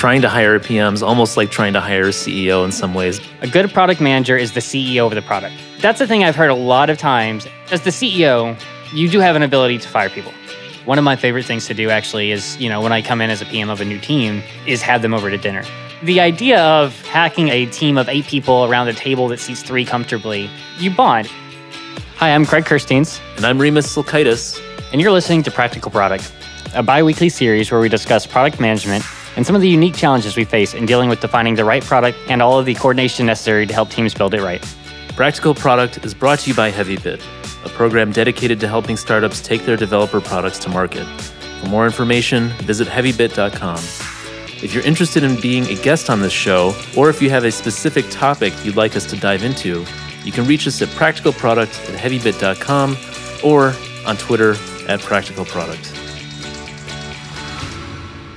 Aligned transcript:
trying 0.00 0.22
to 0.22 0.30
hire 0.30 0.54
a 0.54 0.60
PM 0.60 0.94
is 0.94 1.02
almost 1.02 1.36
like 1.36 1.50
trying 1.50 1.74
to 1.74 1.80
hire 1.80 2.04
a 2.04 2.10
CEO 2.10 2.64
in 2.64 2.72
some 2.72 2.94
ways. 2.94 3.20
A 3.42 3.46
good 3.46 3.70
product 3.70 4.00
manager 4.00 4.34
is 4.34 4.52
the 4.52 4.60
CEO 4.60 5.04
of 5.04 5.14
the 5.14 5.20
product. 5.20 5.54
That's 5.82 5.98
the 5.98 6.06
thing 6.06 6.24
I've 6.24 6.34
heard 6.34 6.48
a 6.48 6.54
lot 6.54 6.88
of 6.88 6.96
times. 6.96 7.46
As 7.70 7.82
the 7.82 7.90
CEO, 7.90 8.58
you 8.94 9.10
do 9.10 9.20
have 9.20 9.36
an 9.36 9.42
ability 9.42 9.76
to 9.76 9.86
fire 9.86 10.08
people. 10.08 10.32
One 10.86 10.96
of 10.96 11.04
my 11.04 11.16
favorite 11.16 11.44
things 11.44 11.66
to 11.66 11.74
do 11.74 11.90
actually 11.90 12.30
is, 12.30 12.56
you 12.56 12.70
know, 12.70 12.80
when 12.80 12.92
I 12.92 13.02
come 13.02 13.20
in 13.20 13.28
as 13.28 13.42
a 13.42 13.44
PM 13.44 13.68
of 13.68 13.82
a 13.82 13.84
new 13.84 14.00
team, 14.00 14.42
is 14.66 14.80
have 14.80 15.02
them 15.02 15.12
over 15.12 15.28
to 15.28 15.36
dinner. 15.36 15.64
The 16.02 16.18
idea 16.18 16.62
of 16.62 16.98
hacking 17.02 17.50
a 17.50 17.66
team 17.66 17.98
of 17.98 18.08
eight 18.08 18.24
people 18.24 18.64
around 18.64 18.88
a 18.88 18.94
table 18.94 19.28
that 19.28 19.38
seats 19.38 19.62
three 19.62 19.84
comfortably, 19.84 20.48
you 20.78 20.90
bond. 20.90 21.26
Hi, 22.16 22.34
I'm 22.34 22.46
Craig 22.46 22.64
Kerstiens. 22.64 23.20
And 23.36 23.44
I'm 23.44 23.58
Rimas 23.58 23.86
Silkaitis. 23.86 24.62
And 24.92 25.00
you're 25.02 25.12
listening 25.12 25.42
to 25.42 25.50
Practical 25.50 25.90
Product, 25.90 26.32
a 26.74 26.82
bi 26.82 27.02
weekly 27.02 27.28
series 27.28 27.70
where 27.70 27.82
we 27.82 27.90
discuss 27.90 28.26
product 28.26 28.58
management 28.58 29.04
and 29.36 29.46
some 29.46 29.54
of 29.56 29.62
the 29.62 29.68
unique 29.68 29.94
challenges 29.94 30.36
we 30.36 30.44
face 30.44 30.74
in 30.74 30.86
dealing 30.86 31.08
with 31.08 31.20
defining 31.20 31.54
the 31.54 31.64
right 31.64 31.82
product 31.82 32.18
and 32.28 32.42
all 32.42 32.58
of 32.58 32.66
the 32.66 32.74
coordination 32.74 33.26
necessary 33.26 33.66
to 33.66 33.74
help 33.74 33.90
teams 33.90 34.14
build 34.14 34.34
it 34.34 34.42
right. 34.42 34.62
Practical 35.16 35.54
Product 35.54 36.04
is 36.04 36.14
brought 36.14 36.40
to 36.40 36.50
you 36.50 36.56
by 36.56 36.70
HeavyBit 36.70 37.20
a 37.64 37.68
program 37.70 38.12
dedicated 38.12 38.60
to 38.60 38.68
helping 38.68 38.96
startups 38.96 39.40
take 39.40 39.64
their 39.64 39.76
developer 39.76 40.20
products 40.20 40.58
to 40.60 40.68
market. 40.68 41.04
For 41.60 41.68
more 41.68 41.86
information, 41.86 42.48
visit 42.64 42.88
heavybit.com. 42.88 43.78
If 44.62 44.74
you're 44.74 44.84
interested 44.84 45.22
in 45.22 45.40
being 45.40 45.66
a 45.66 45.74
guest 45.74 46.10
on 46.10 46.20
this 46.20 46.32
show, 46.32 46.74
or 46.96 47.08
if 47.08 47.22
you 47.22 47.30
have 47.30 47.44
a 47.44 47.50
specific 47.50 48.04
topic 48.10 48.52
you'd 48.64 48.76
like 48.76 48.96
us 48.96 49.06
to 49.10 49.16
dive 49.16 49.42
into, 49.42 49.84
you 50.24 50.32
can 50.32 50.46
reach 50.46 50.66
us 50.66 50.82
at 50.82 50.88
practicalproduct 50.88 51.92
at 51.92 51.98
heavybit.com 51.98 52.96
or 53.42 53.74
on 54.06 54.16
Twitter 54.16 54.52
at 54.88 55.00
practicalproduct. 55.00 55.99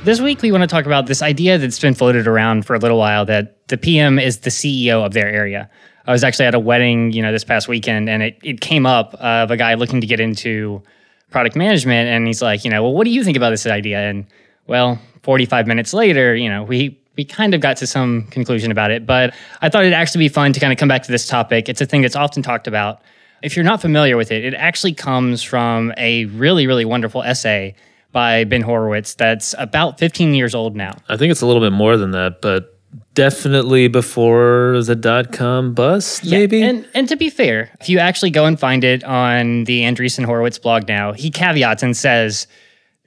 This 0.04 0.20
week, 0.20 0.42
we 0.42 0.52
want 0.52 0.64
to 0.64 0.68
talk 0.68 0.86
about 0.86 1.06
this 1.06 1.22
idea 1.22 1.58
that's 1.58 1.80
been 1.80 1.94
floated 1.94 2.28
around 2.28 2.66
for 2.66 2.76
a 2.76 2.78
little 2.78 2.98
while 2.98 3.24
that 3.24 3.66
the 3.70 3.78
PM 3.78 4.20
is 4.20 4.40
the 4.40 4.50
CEO 4.50 5.06
of 5.06 5.14
their 5.14 5.30
area. 5.30 5.70
I 6.06 6.12
was 6.12 6.26
actually 6.26 6.48
at 6.48 6.54
a 6.54 6.60
wedding, 6.60 7.14
you 7.14 7.22
know, 7.22 7.32
this 7.32 7.46
past 7.46 7.70
weekend, 7.70 8.10
and 8.10 8.22
it, 8.22 8.38
it 8.44 8.60
came 8.60 8.86
up 8.86 9.14
of 9.14 9.50
a 9.50 9.56
guy 9.56 9.76
looking 9.76 10.02
to 10.02 10.08
get 10.08 10.20
into 10.20 10.84
product 11.32 11.56
management, 11.56 12.10
and 12.10 12.28
he's 12.28 12.42
like, 12.42 12.66
you 12.66 12.70
know, 12.70 12.84
well, 12.84 12.94
what 12.94 13.06
do 13.06 13.12
you 13.12 13.24
think 13.24 13.38
about 13.38 13.52
this 13.52 13.66
idea? 13.66 13.98
And 13.98 14.26
well, 14.68 15.00
45 15.22 15.68
minutes 15.68 15.94
later, 15.94 16.36
you 16.36 16.50
know, 16.50 16.64
we 16.64 17.00
we 17.16 17.24
kind 17.24 17.54
of 17.54 17.62
got 17.62 17.78
to 17.78 17.88
some 17.88 18.24
conclusion 18.24 18.72
about 18.72 18.92
it, 18.92 19.06
but 19.06 19.34
I 19.62 19.70
thought 19.70 19.84
it'd 19.84 19.94
actually 19.94 20.26
be 20.26 20.30
fun 20.30 20.52
to 20.52 20.60
kind 20.60 20.74
of 20.74 20.80
come 20.80 20.90
back 20.90 21.04
to 21.04 21.12
this 21.14 21.28
topic. 21.28 21.70
It's 21.70 21.80
a 21.80 21.86
thing 21.86 22.02
that's 22.02 22.18
often 22.18 22.44
talked 22.44 22.68
about. 22.68 23.02
If 23.42 23.56
you're 23.56 23.64
not 23.64 23.80
familiar 23.80 24.18
with 24.18 24.34
it, 24.34 24.44
it 24.44 24.54
actually 24.54 24.96
comes 24.96 25.44
from 25.44 25.94
a 25.96 26.26
really, 26.26 26.68
really 26.68 26.84
wonderful 26.84 27.24
essay 27.24 27.76
by 28.14 28.46
Ben 28.46 28.62
Horowitz 28.62 29.16
that's 29.16 29.54
about 29.58 30.00
15 30.00 30.34
years 30.34 30.56
old 30.56 30.76
now. 30.76 30.96
I 31.10 31.18
think 31.18 31.32
it's 31.32 31.42
a 31.42 31.46
little 31.46 31.62
bit 31.62 31.74
more 31.74 31.98
than 31.98 32.12
that, 32.12 32.42
but 32.42 32.80
definitely 33.14 33.88
before 33.88 34.82
the 34.84 34.96
dot 34.96 35.34
com 35.34 35.74
bust, 35.74 36.24
yeah, 36.24 36.40
maybe. 36.40 36.62
And 36.62 36.88
and 36.94 37.08
to 37.10 37.16
be 37.16 37.30
fair, 37.30 37.76
if 37.82 37.90
you 37.90 38.00
actually 38.00 38.32
go 38.32 38.46
and 38.46 38.60
find 38.60 38.84
it 38.84 39.04
on 39.04 39.66
the 39.66 39.82
Andreessen 39.82 40.26
Horowitz 40.26 40.58
blog 40.58 40.88
now, 40.88 41.12
he 41.12 41.30
caveats 41.30 41.84
and 41.84 41.98
says, 41.98 42.48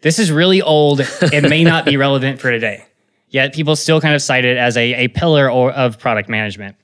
"This 0.03 0.19
is 0.19 0.31
really 0.31 0.61
old. 0.61 1.01
It 1.01 1.48
may 1.48 1.65
not 1.65 1.85
be 1.85 1.97
relevant 1.97 2.41
for 2.41 2.51
today." 2.51 2.85
Yet 3.29 3.55
people 3.55 3.75
still 3.77 4.01
kind 4.01 4.15
of 4.15 4.23
cite 4.23 4.45
it 4.45 4.57
as 4.57 4.77
a, 4.77 4.95
a 4.95 5.09
pillar 5.09 5.51
or, 5.51 5.73
of 5.73 5.98
product 5.98 6.29
management. 6.29 6.77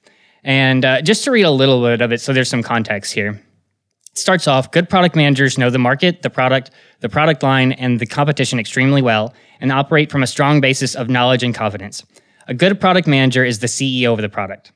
And 0.44 0.84
uh, 0.84 1.00
just 1.00 1.24
to 1.24 1.30
read 1.30 1.44
a 1.44 1.50
little 1.50 1.80
bit 1.82 2.00
of 2.00 2.12
it, 2.12 2.20
so 2.20 2.32
there's 2.32 2.48
some 2.48 2.64
context 2.64 3.12
here. 3.12 3.40
It 4.12 4.18
starts 4.18 4.46
off 4.46 4.70
good 4.70 4.90
product 4.90 5.16
managers 5.16 5.56
know 5.56 5.70
the 5.70 5.78
market, 5.78 6.20
the 6.20 6.28
product, 6.28 6.70
the 7.00 7.08
product 7.08 7.42
line, 7.42 7.72
and 7.72 7.98
the 7.98 8.04
competition 8.04 8.58
extremely 8.58 9.00
well 9.00 9.32
and 9.60 9.72
operate 9.72 10.10
from 10.10 10.22
a 10.22 10.26
strong 10.26 10.60
basis 10.60 10.94
of 10.94 11.08
knowledge 11.08 11.42
and 11.42 11.54
confidence. 11.54 12.04
A 12.46 12.52
good 12.52 12.78
product 12.78 13.08
manager 13.08 13.42
is 13.42 13.60
the 13.60 13.68
CEO 13.68 14.12
of 14.12 14.20
the 14.20 14.28
product. 14.28 14.72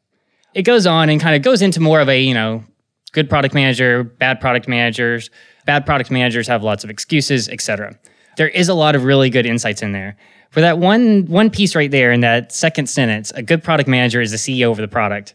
It 0.55 0.63
goes 0.63 0.87
on 0.87 1.11
and 1.11 1.21
kind 1.21 1.37
of 1.37 1.43
goes 1.43 1.61
into 1.61 1.81
more 1.81 2.01
of 2.01 2.09
a, 2.09 2.19
you 2.19 2.33
know, 2.33 2.65
good 3.13 3.29
product 3.29 3.55
manager, 3.55 4.05
bad 4.05 4.41
product 4.41 4.69
managers. 4.69 5.29
Bad 5.67 5.85
product 5.85 6.11
managers 6.11 6.49
have 6.49 6.63
lots 6.63 6.83
of 6.83 6.89
excuses, 6.89 7.49
etc. 7.51 7.99
There 8.39 8.49
is 8.49 8.71
a 8.71 8.75
lot 8.75 8.95
of 8.95 9.05
really 9.05 9.29
good 9.29 9.45
insights 9.45 9.83
in 9.83 9.93
there. 9.93 10.17
For 10.51 10.63
that 10.63 10.79
one 10.79 11.27
one 11.27 11.51
piece 11.51 11.75
right 11.75 11.91
there 11.91 12.11
in 12.11 12.21
that 12.21 12.53
second 12.53 12.89
sentence, 12.89 13.33
a 13.33 13.43
good 13.43 13.63
product 13.63 13.89
manager 13.89 14.23
is 14.23 14.31
the 14.31 14.39
CEO 14.39 14.71
of 14.71 14.79
the 14.79 14.89
product. 14.89 15.35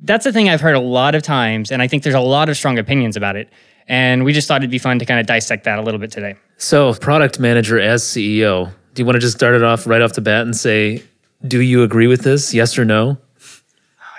That's 0.00 0.24
the 0.24 0.32
thing 0.32 0.48
I've 0.48 0.60
heard 0.60 0.74
a 0.74 0.80
lot 0.80 1.14
of 1.14 1.22
times, 1.22 1.70
and 1.70 1.80
I 1.80 1.88
think 1.88 2.02
there's 2.02 2.14
a 2.14 2.20
lot 2.20 2.48
of 2.48 2.56
strong 2.56 2.78
opinions 2.78 3.16
about 3.16 3.36
it. 3.36 3.50
And 3.86 4.24
we 4.24 4.32
just 4.32 4.48
thought 4.48 4.62
it'd 4.62 4.70
be 4.70 4.78
fun 4.78 4.98
to 4.98 5.04
kind 5.04 5.20
of 5.20 5.26
dissect 5.26 5.64
that 5.64 5.78
a 5.78 5.82
little 5.82 6.00
bit 6.00 6.10
today. 6.10 6.36
So, 6.56 6.94
product 6.94 7.38
manager 7.38 7.78
as 7.78 8.02
CEO, 8.02 8.72
do 8.94 9.02
you 9.02 9.06
want 9.06 9.16
to 9.16 9.20
just 9.20 9.36
start 9.36 9.54
it 9.54 9.62
off 9.62 9.86
right 9.86 10.00
off 10.00 10.14
the 10.14 10.20
bat 10.20 10.42
and 10.42 10.56
say 10.56 11.02
do 11.46 11.60
you 11.60 11.82
agree 11.82 12.06
with 12.06 12.22
this? 12.22 12.54
Yes 12.54 12.78
or 12.78 12.84
no? 12.84 13.18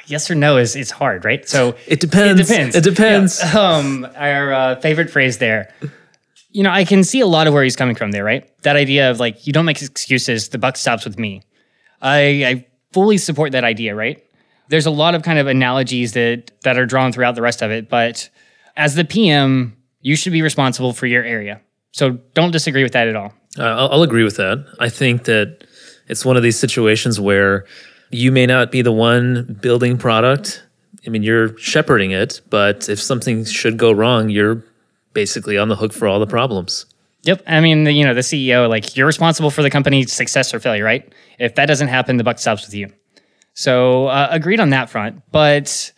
Yes 0.05 0.29
or 0.29 0.35
no 0.35 0.57
is 0.57 0.75
is 0.75 0.91
hard, 0.91 1.25
right? 1.25 1.47
So 1.49 1.75
it 1.87 1.99
depends. 1.99 2.39
It 2.39 2.45
depends. 2.45 2.75
It 2.75 2.83
depends. 2.83 3.39
Yeah. 3.41 3.59
Um, 3.59 4.07
our 4.15 4.53
uh, 4.53 4.75
favorite 4.79 5.09
phrase 5.09 5.39
there. 5.39 5.73
You 6.51 6.63
know, 6.63 6.69
I 6.69 6.85
can 6.85 7.03
see 7.03 7.19
a 7.19 7.25
lot 7.25 7.47
of 7.47 7.53
where 7.53 7.63
he's 7.63 7.75
coming 7.75 7.95
from 7.95 8.11
there, 8.11 8.23
right? 8.23 8.49
That 8.61 8.75
idea 8.75 9.11
of 9.11 9.19
like, 9.19 9.45
you 9.45 9.51
don't 9.51 9.65
make 9.65 9.81
excuses. 9.81 10.49
The 10.49 10.57
buck 10.57 10.77
stops 10.77 11.03
with 11.03 11.19
me. 11.19 11.41
I, 12.01 12.19
I 12.45 12.67
fully 12.93 13.17
support 13.17 13.51
that 13.53 13.63
idea, 13.63 13.95
right? 13.95 14.23
There's 14.69 14.85
a 14.85 14.91
lot 14.91 15.15
of 15.15 15.23
kind 15.23 15.39
of 15.39 15.47
analogies 15.47 16.13
that 16.13 16.51
that 16.63 16.77
are 16.77 16.85
drawn 16.85 17.11
throughout 17.11 17.35
the 17.35 17.41
rest 17.41 17.61
of 17.61 17.71
it, 17.71 17.89
but 17.89 18.29
as 18.75 18.95
the 18.95 19.05
PM, 19.05 19.77
you 20.01 20.15
should 20.15 20.33
be 20.33 20.41
responsible 20.41 20.93
for 20.93 21.07
your 21.07 21.23
area. 21.23 21.61
So 21.91 22.11
don't 22.33 22.51
disagree 22.51 22.83
with 22.83 22.93
that 22.93 23.07
at 23.07 23.15
all. 23.15 23.33
Uh, 23.57 23.63
I'll, 23.63 23.89
I'll 23.93 24.03
agree 24.03 24.23
with 24.23 24.35
that. 24.37 24.65
I 24.79 24.89
think 24.89 25.23
that 25.25 25.65
it's 26.07 26.25
one 26.25 26.37
of 26.37 26.43
these 26.43 26.59
situations 26.59 27.19
where 27.19 27.65
you 28.11 28.31
may 28.31 28.45
not 28.45 28.71
be 28.71 28.81
the 28.81 28.91
one 28.91 29.57
building 29.61 29.97
product. 29.97 30.63
I 31.05 31.09
mean, 31.09 31.23
you're 31.23 31.57
shepherding 31.57 32.11
it, 32.11 32.41
but 32.49 32.89
if 32.89 33.01
something 33.01 33.45
should 33.45 33.77
go 33.77 33.91
wrong, 33.91 34.29
you're 34.29 34.63
basically 35.13 35.57
on 35.57 35.69
the 35.69 35.75
hook 35.75 35.93
for 35.93 36.07
all 36.07 36.19
the 36.19 36.27
problems. 36.27 36.85
Yep. 37.23 37.43
I 37.47 37.59
mean, 37.59 37.85
the, 37.85 37.91
you 37.91 38.05
know, 38.05 38.13
the 38.13 38.21
CEO, 38.21 38.69
like 38.69 38.95
you're 38.95 39.07
responsible 39.07 39.49
for 39.49 39.63
the 39.63 39.69
company's 39.69 40.13
success 40.13 40.53
or 40.53 40.59
failure, 40.59 40.83
right? 40.83 41.11
If 41.39 41.55
that 41.55 41.65
doesn't 41.65 41.87
happen, 41.87 42.17
the 42.17 42.23
buck 42.23 42.39
stops 42.39 42.65
with 42.65 42.75
you. 42.75 42.91
So 43.55 44.07
uh, 44.07 44.27
agreed 44.29 44.59
on 44.59 44.69
that 44.69 44.89
front. 44.89 45.23
But, 45.31 45.91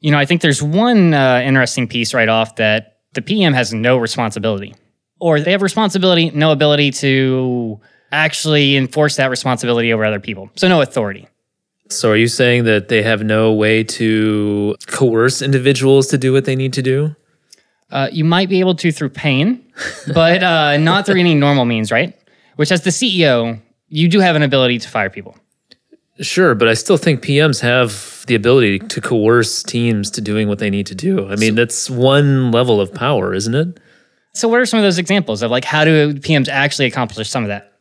you 0.00 0.12
know, 0.12 0.18
I 0.18 0.24
think 0.24 0.40
there's 0.40 0.62
one 0.62 1.14
uh, 1.14 1.42
interesting 1.44 1.88
piece 1.88 2.14
right 2.14 2.28
off 2.28 2.56
that 2.56 2.98
the 3.14 3.22
PM 3.22 3.54
has 3.54 3.74
no 3.74 3.96
responsibility, 3.96 4.74
or 5.18 5.40
they 5.40 5.50
have 5.50 5.62
responsibility, 5.62 6.30
no 6.30 6.52
ability 6.52 6.92
to 6.92 7.80
actually 8.12 8.76
enforce 8.76 9.16
that 9.16 9.30
responsibility 9.30 9.92
over 9.92 10.04
other 10.04 10.20
people. 10.20 10.50
So 10.54 10.68
no 10.68 10.80
authority. 10.80 11.26
So 11.88 12.10
are 12.10 12.16
you 12.16 12.28
saying 12.28 12.64
that 12.64 12.88
they 12.88 13.02
have 13.02 13.22
no 13.24 13.52
way 13.52 13.82
to 13.82 14.76
coerce 14.86 15.40
individuals 15.40 16.08
to 16.08 16.18
do 16.18 16.32
what 16.32 16.44
they 16.44 16.54
need 16.54 16.74
to 16.74 16.82
do? 16.82 17.16
Uh, 17.90 18.08
you 18.12 18.24
might 18.24 18.50
be 18.50 18.60
able 18.60 18.74
to 18.74 18.92
through 18.92 19.08
pain, 19.08 19.64
but 20.14 20.42
uh, 20.42 20.76
not 20.76 21.06
through 21.06 21.18
any 21.18 21.34
normal 21.34 21.64
means, 21.64 21.90
right? 21.90 22.14
Which, 22.56 22.70
as 22.70 22.82
the 22.82 22.90
CEO, 22.90 23.60
you 23.88 24.08
do 24.08 24.20
have 24.20 24.36
an 24.36 24.42
ability 24.42 24.78
to 24.80 24.88
fire 24.88 25.08
people. 25.08 25.36
Sure, 26.20 26.54
but 26.54 26.68
I 26.68 26.74
still 26.74 26.96
think 26.96 27.22
PMs 27.22 27.60
have 27.60 28.24
the 28.26 28.34
ability 28.34 28.80
to 28.80 29.00
coerce 29.00 29.62
teams 29.62 30.10
to 30.12 30.20
doing 30.20 30.48
what 30.48 30.58
they 30.58 30.70
need 30.70 30.86
to 30.86 30.94
do. 30.94 31.28
I 31.28 31.36
mean, 31.36 31.54
that's 31.54 31.88
one 31.88 32.50
level 32.50 32.80
of 32.80 32.92
power, 32.92 33.32
isn't 33.34 33.54
it? 33.54 33.80
So, 34.34 34.48
what 34.48 34.60
are 34.60 34.66
some 34.66 34.78
of 34.78 34.84
those 34.84 34.98
examples 34.98 35.42
of 35.42 35.50
like 35.50 35.64
how 35.64 35.84
do 35.84 36.14
PMs 36.14 36.48
actually 36.48 36.86
accomplish 36.86 37.30
some 37.30 37.44
of 37.44 37.48
that? 37.48 37.72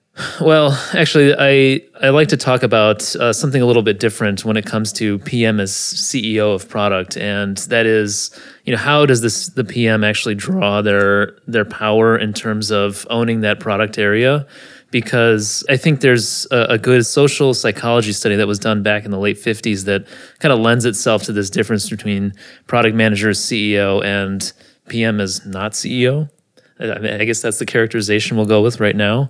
Well, 0.42 0.72
actually, 0.94 1.36
I, 1.38 1.82
I 2.02 2.10
like 2.10 2.30
to 2.30 2.38
talk 2.38 2.64
about 2.64 3.16
uh, 3.18 3.34
something 3.34 3.62
a 3.62 3.66
little 3.66 3.84
bit 3.84 4.00
different 4.00 4.44
when 4.44 4.58
it 4.58 4.66
comes 4.66 4.92
to 4.94 5.20
PM 5.20 5.60
as 5.60 5.72
CEO 5.72 6.56
of 6.56 6.68
product, 6.68 7.18
and 7.18 7.58
that 7.58 7.86
is, 7.86 8.32
you 8.64 8.72
know, 8.72 8.80
how 8.80 9.06
does 9.06 9.22
this 9.22 9.48
the 9.48 9.64
PM 9.64 10.04
actually 10.04 10.34
draw 10.34 10.82
their 10.82 11.38
their 11.48 11.66
power 11.66 12.18
in 12.18 12.34
terms 12.34 12.72
of 12.72 13.06
owning 13.12 13.42
that 13.42 13.60
product 13.60 14.00
area? 14.00 14.48
Because 14.90 15.66
I 15.70 15.76
think 15.76 16.00
there's 16.00 16.48
a, 16.50 16.66
a 16.70 16.78
good 16.78 17.06
social 17.06 17.54
psychology 17.54 18.14
study 18.14 18.36
that 18.38 18.48
was 18.48 18.58
done 18.58 18.84
back 18.84 19.04
in 19.04 19.12
the 19.12 19.20
late 19.20 19.38
50s 19.38 19.84
that 19.86 20.08
kind 20.40 20.54
of 20.54 20.60
lends 20.60 20.86
itself 20.86 21.24
to 21.24 21.34
this 21.34 21.50
difference 21.50 21.90
between 21.90 22.34
product 22.68 22.96
manager 22.96 23.30
as 23.30 23.40
CEO 23.40 24.04
and 24.04 24.54
PM 24.88 25.20
as 25.20 25.46
not 25.46 25.74
CEO. 25.74 26.30
I, 26.80 27.00
mean, 27.00 27.20
I 27.20 27.26
guess 27.26 27.42
that's 27.42 27.60
the 27.60 27.66
characterization 27.66 28.38
we'll 28.38 28.46
go 28.46 28.62
with 28.62 28.80
right 28.80 28.96
now. 28.96 29.30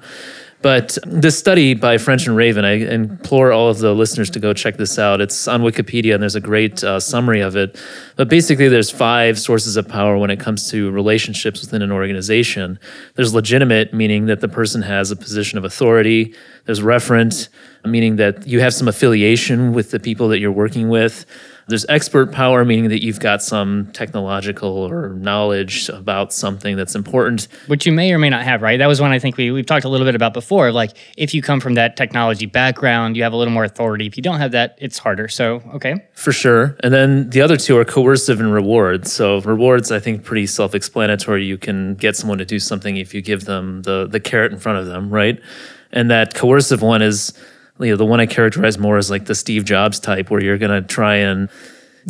But 0.64 0.98
this 1.06 1.38
study 1.38 1.76
by 1.76 2.00
French 2.00 2.26
and 2.26 2.36
Raven, 2.36 2.66
I 2.66 2.74
implore 2.74 3.52
all 3.52 3.70
of 3.70 3.78
the 3.78 3.94
listeners 3.94 4.32
to 4.32 4.40
go 4.40 4.54
check 4.54 4.78
this 4.78 4.98
out. 4.98 5.22
It's 5.22 5.48
on 5.48 5.62
Wikipedia 5.62 6.16
and 6.16 6.22
there's 6.22 6.36
a 6.36 6.42
great 6.42 6.84
uh, 6.84 7.00
summary 7.00 7.42
of 7.42 7.56
it. 7.56 7.80
But 8.16 8.28
basically, 8.28 8.68
there's 8.68 8.90
five 8.90 9.38
sources 9.38 9.78
of 9.78 9.88
power 9.88 10.18
when 10.18 10.32
it 10.32 10.40
comes 10.40 10.70
to 10.72 10.90
relationships 10.90 11.62
within 11.62 11.84
an 11.84 11.92
organization. 11.92 12.80
There's 13.14 13.36
legitimate, 13.36 13.94
meaning 13.94 14.26
that 14.26 14.42
the 14.42 14.48
person 14.48 14.82
has 14.82 15.12
a 15.12 15.16
position 15.16 15.60
of 15.60 15.64
authority. 15.64 16.34
There's 16.66 16.82
referent, 16.82 17.50
meaning 17.86 18.16
that 18.16 18.48
you 18.48 18.60
have 18.60 18.74
some 18.74 18.88
affiliation 18.88 19.74
with 19.74 19.92
the 19.92 20.00
people 20.00 20.28
that 20.30 20.40
you're 20.40 20.52
working 20.52 20.90
with. 20.90 21.28
There's 21.68 21.86
expert 21.90 22.32
power, 22.32 22.64
meaning 22.64 22.90
that 22.90 23.04
you've 23.04 23.20
got 23.20 23.44
some 23.44 23.92
technological 23.92 24.70
or 24.70 25.10
knowledge 25.10 25.90
about 25.90 26.32
something 26.32 26.78
that's 26.78 26.96
important. 26.96 27.50
Which 27.68 27.86
you 27.86 27.92
may 27.92 28.14
or 28.14 28.18
may 28.18 28.30
not 28.30 28.44
have, 28.44 28.62
right? 28.62 28.78
That 28.78 28.88
was 28.88 29.02
one 29.02 29.12
I 29.12 29.20
think 29.20 29.36
we, 29.36 29.52
we've 29.52 29.66
talked 29.66 29.84
a 29.84 29.90
little 29.90 30.06
bit 30.06 30.16
about 30.16 30.34
before. 30.34 30.72
Like, 30.72 30.92
if 31.18 31.34
you 31.34 31.42
come 31.42 31.60
from 31.60 31.74
that 31.74 31.98
technology 31.98 32.46
background, 32.46 33.18
you 33.18 33.24
have 33.24 33.34
a 33.34 33.36
little 33.36 33.54
more 33.54 33.66
authority. 33.66 34.06
If 34.08 34.16
you 34.16 34.24
don't 34.24 34.40
have 34.40 34.52
that, 34.52 34.78
it's 34.80 34.98
harder. 34.98 35.28
So, 35.28 35.62
okay. 35.74 35.96
For 36.14 36.32
sure. 36.32 36.78
And 36.84 36.94
then 36.94 37.30
the 37.32 37.42
other 37.42 37.58
two 37.58 37.78
are 37.78 37.86
coercive 37.86 38.40
and 38.40 38.54
reward. 38.54 39.06
So, 39.06 39.42
rewards, 39.42 39.92
I 39.92 40.00
think, 40.00 40.24
pretty 40.24 40.48
self 40.48 40.74
explanatory. 40.74 41.46
You 41.46 41.58
can 41.58 41.96
get 41.96 42.16
someone 42.16 42.38
to 42.38 42.46
do 42.46 42.60
something 42.60 42.96
if 42.96 43.14
you 43.14 43.22
give 43.22 43.44
them 43.44 43.82
the, 43.82 44.08
the 44.10 44.22
carrot 44.22 44.54
in 44.54 44.58
front 44.58 44.78
of 44.78 44.86
them, 44.86 45.10
right? 45.10 45.42
And 45.92 46.10
that 46.12 46.34
coercive 46.34 46.82
one 46.82 47.02
is 47.02 47.34
you 47.80 47.92
know, 47.92 47.96
the 47.96 48.06
one 48.06 48.20
I 48.20 48.26
characterize 48.26 48.78
more 48.78 48.98
as 48.98 49.10
like 49.10 49.26
the 49.26 49.36
Steve 49.36 49.66
Jobs 49.66 50.00
type, 50.00 50.30
where 50.30 50.42
you're 50.42 50.58
going 50.58 50.82
to 50.82 50.88
try 50.88 51.16
and 51.16 51.50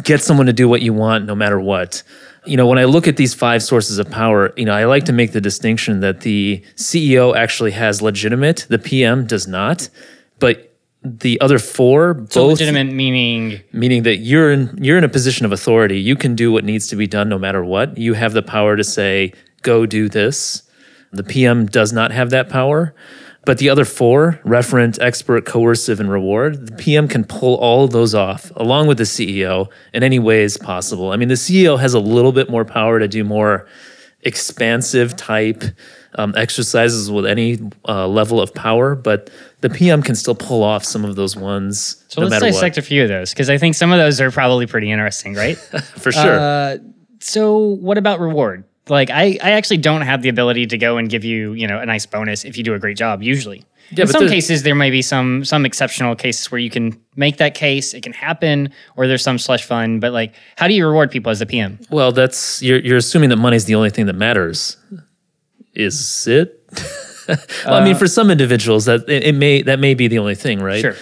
get 0.03 0.21
someone 0.21 0.45
to 0.45 0.53
do 0.53 0.69
what 0.69 0.81
you 0.81 0.93
want 0.93 1.25
no 1.25 1.35
matter 1.35 1.59
what. 1.59 2.03
You 2.45 2.55
know, 2.55 2.67
when 2.67 2.77
I 2.77 2.85
look 2.85 3.07
at 3.07 3.17
these 3.17 3.33
five 3.33 3.61
sources 3.61 3.97
of 3.97 4.09
power, 4.09 4.53
you 4.55 4.65
know, 4.65 4.73
I 4.73 4.85
like 4.85 5.05
to 5.05 5.13
make 5.13 5.33
the 5.33 5.41
distinction 5.41 5.99
that 5.99 6.21
the 6.21 6.63
CEO 6.75 7.35
actually 7.35 7.71
has 7.71 8.01
legitimate, 8.01 8.65
the 8.69 8.79
PM 8.79 9.25
does 9.25 9.47
not. 9.47 9.89
But 10.39 10.67
the 11.03 11.39
other 11.41 11.59
four 11.59 12.25
So 12.29 12.41
both 12.41 12.59
legitimate 12.59 12.93
meaning 12.93 13.61
meaning 13.71 14.03
that 14.03 14.17
you're 14.17 14.51
in 14.51 14.77
you're 14.81 14.97
in 14.97 15.03
a 15.03 15.09
position 15.09 15.45
of 15.45 15.51
authority. 15.51 15.99
You 15.99 16.15
can 16.15 16.35
do 16.35 16.51
what 16.51 16.63
needs 16.63 16.87
to 16.87 16.95
be 16.95 17.07
done 17.07 17.29
no 17.29 17.37
matter 17.37 17.63
what. 17.63 17.97
You 17.97 18.13
have 18.13 18.33
the 18.33 18.41
power 18.41 18.75
to 18.75 18.83
say, 18.83 19.33
"Go 19.61 19.85
do 19.85 20.09
this." 20.09 20.63
The 21.11 21.23
PM 21.23 21.65
does 21.65 21.93
not 21.93 22.11
have 22.11 22.31
that 22.31 22.49
power. 22.49 22.93
But 23.47 23.59
the 23.59 23.69
other 23.69 23.85
four, 23.85 24.41
referent, 24.43 25.01
expert, 25.01 25.45
coercive, 25.45 26.01
and 26.01 26.11
reward, 26.11 26.67
the 26.67 26.75
PM 26.75 27.07
can 27.07 27.23
pull 27.23 27.55
all 27.55 27.85
of 27.85 27.91
those 27.91 28.13
off 28.13 28.51
along 28.57 28.87
with 28.87 28.97
the 28.97 29.05
CEO 29.05 29.71
in 29.93 30.03
any 30.03 30.19
ways 30.19 30.57
possible. 30.57 31.13
I 31.13 31.15
mean, 31.15 31.29
the 31.29 31.35
CEO 31.35 31.79
has 31.79 31.93
a 31.93 31.99
little 32.01 32.33
bit 32.33 32.49
more 32.49 32.65
power 32.65 32.99
to 32.99 33.07
do 33.07 33.23
more 33.23 33.65
expansive 34.23 35.15
type 35.15 35.63
um, 36.15 36.33
exercises 36.35 37.09
with 37.09 37.25
any 37.25 37.57
uh, 37.87 38.05
level 38.05 38.41
of 38.41 38.53
power, 38.53 38.95
but 38.95 39.29
the 39.61 39.69
PM 39.69 40.03
can 40.03 40.15
still 40.15 40.35
pull 40.35 40.61
off 40.61 40.83
some 40.83 41.05
of 41.05 41.15
those 41.15 41.37
ones 41.37 42.03
So 42.09 42.23
no 42.23 42.27
let's 42.27 42.43
dissect 42.43 42.75
what. 42.75 42.83
a 42.83 42.85
few 42.85 43.03
of 43.03 43.07
those 43.07 43.29
because 43.29 43.49
I 43.49 43.57
think 43.57 43.75
some 43.75 43.93
of 43.93 43.97
those 43.97 44.19
are 44.19 44.29
probably 44.29 44.67
pretty 44.67 44.91
interesting, 44.91 45.35
right? 45.35 45.57
For 45.95 46.11
sure. 46.11 46.37
Uh, 46.37 46.77
so 47.21 47.59
what 47.59 47.97
about 47.97 48.19
reward? 48.19 48.65
Like 48.89 49.09
I, 49.09 49.37
I 49.41 49.51
actually 49.51 49.77
don't 49.77 50.01
have 50.01 50.21
the 50.21 50.29
ability 50.29 50.67
to 50.67 50.77
go 50.77 50.97
and 50.97 51.09
give 51.09 51.23
you, 51.23 51.53
you 51.53 51.67
know, 51.67 51.79
a 51.79 51.85
nice 51.85 52.05
bonus 52.05 52.45
if 52.45 52.57
you 52.57 52.63
do 52.63 52.73
a 52.73 52.79
great 52.79 52.97
job. 52.97 53.21
Usually, 53.23 53.63
Yeah, 53.91 54.01
in 54.01 54.07
but 54.07 54.13
some 54.13 54.27
cases 54.27 54.63
there 54.63 54.75
may 54.75 54.89
be 54.89 55.01
some 55.01 55.43
some 55.45 55.65
exceptional 55.65 56.15
cases 56.15 56.51
where 56.51 56.59
you 56.59 56.69
can 56.69 56.99
make 57.15 57.37
that 57.37 57.53
case. 57.53 57.93
It 57.93 58.03
can 58.03 58.13
happen, 58.13 58.71
or 58.95 59.07
there's 59.07 59.23
some 59.23 59.37
slush 59.37 59.63
fund. 59.63 60.01
But 60.01 60.13
like, 60.13 60.33
how 60.55 60.67
do 60.67 60.73
you 60.73 60.85
reward 60.87 61.11
people 61.11 61.31
as 61.31 61.39
the 61.39 61.45
PM? 61.45 61.79
Well, 61.89 62.11
that's 62.11 62.61
you're 62.61 62.79
you're 62.79 62.97
assuming 62.97 63.29
that 63.29 63.37
money's 63.37 63.65
the 63.65 63.75
only 63.75 63.89
thing 63.89 64.05
that 64.05 64.15
matters. 64.15 64.77
Is 65.73 66.27
it? 66.27 66.63
well, 67.65 67.75
I 67.75 67.83
mean, 67.83 67.95
for 67.95 68.07
some 68.07 68.31
individuals, 68.31 68.85
that 68.85 69.07
it, 69.07 69.23
it 69.23 69.35
may 69.35 69.61
that 69.63 69.79
may 69.79 69.93
be 69.93 70.07
the 70.07 70.19
only 70.19 70.35
thing, 70.35 70.59
right? 70.59 70.81
Sure. 70.81 70.95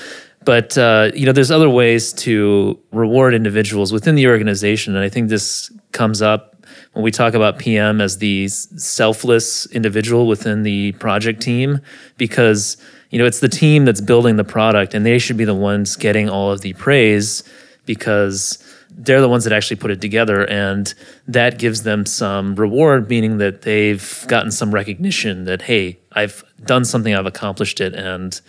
But 0.44 0.78
uh, 0.78 1.12
you 1.16 1.26
know, 1.26 1.32
there's 1.32 1.50
other 1.52 1.70
ways 1.70 2.14
to 2.14 2.80
reward 2.92 3.34
individuals 3.34 3.92
within 3.92 4.16
the 4.16 4.28
organization, 4.28 4.96
and 4.96 5.04
I 5.04 5.10
think 5.10 5.30
this 5.30 5.72
comes 5.92 6.22
up 6.22 6.55
when 6.96 7.04
we 7.04 7.12
talk 7.12 7.34
about 7.34 7.60
PM 7.60 8.00
as 8.00 8.20
the 8.20 8.48
selfless 8.48 9.66
individual 9.68 10.28
within 10.28 10.64
the 10.64 10.94
project 10.94 11.42
team, 11.42 11.82
because 12.18 12.78
you 13.10 13.20
know 13.20 13.26
it's 13.26 13.42
the 13.42 13.50
team 13.50 13.84
that's 13.84 14.00
building 14.00 14.38
the 14.38 14.46
product, 14.46 14.94
and 14.94 15.06
they 15.06 15.20
should 15.20 15.36
be 15.36 15.44
the 15.44 15.54
ones 15.54 15.98
getting 15.98 16.30
all 16.30 16.52
of 16.52 16.62
the 16.62 16.72
praise 16.74 17.44
because 17.86 18.64
they're 18.98 19.20
the 19.20 19.28
ones 19.28 19.44
that 19.44 19.52
actually 19.52 19.76
put 19.76 19.92
it 19.92 20.00
together 20.00 20.50
and 20.50 20.94
that 21.28 21.60
gives 21.60 21.84
them 21.84 22.06
some 22.06 22.56
reward 22.56 23.10
meaning 23.10 23.40
that 23.40 23.64
they've 23.64 24.24
gotten 24.30 24.50
some 24.52 24.74
recognition 24.74 25.44
that 25.44 25.64
hey 25.64 26.00
i've 26.14 26.46
done 26.64 26.86
something 26.86 27.14
i've 27.14 27.26
accomplished 27.26 27.82
it 27.82 27.94
and 27.94 28.40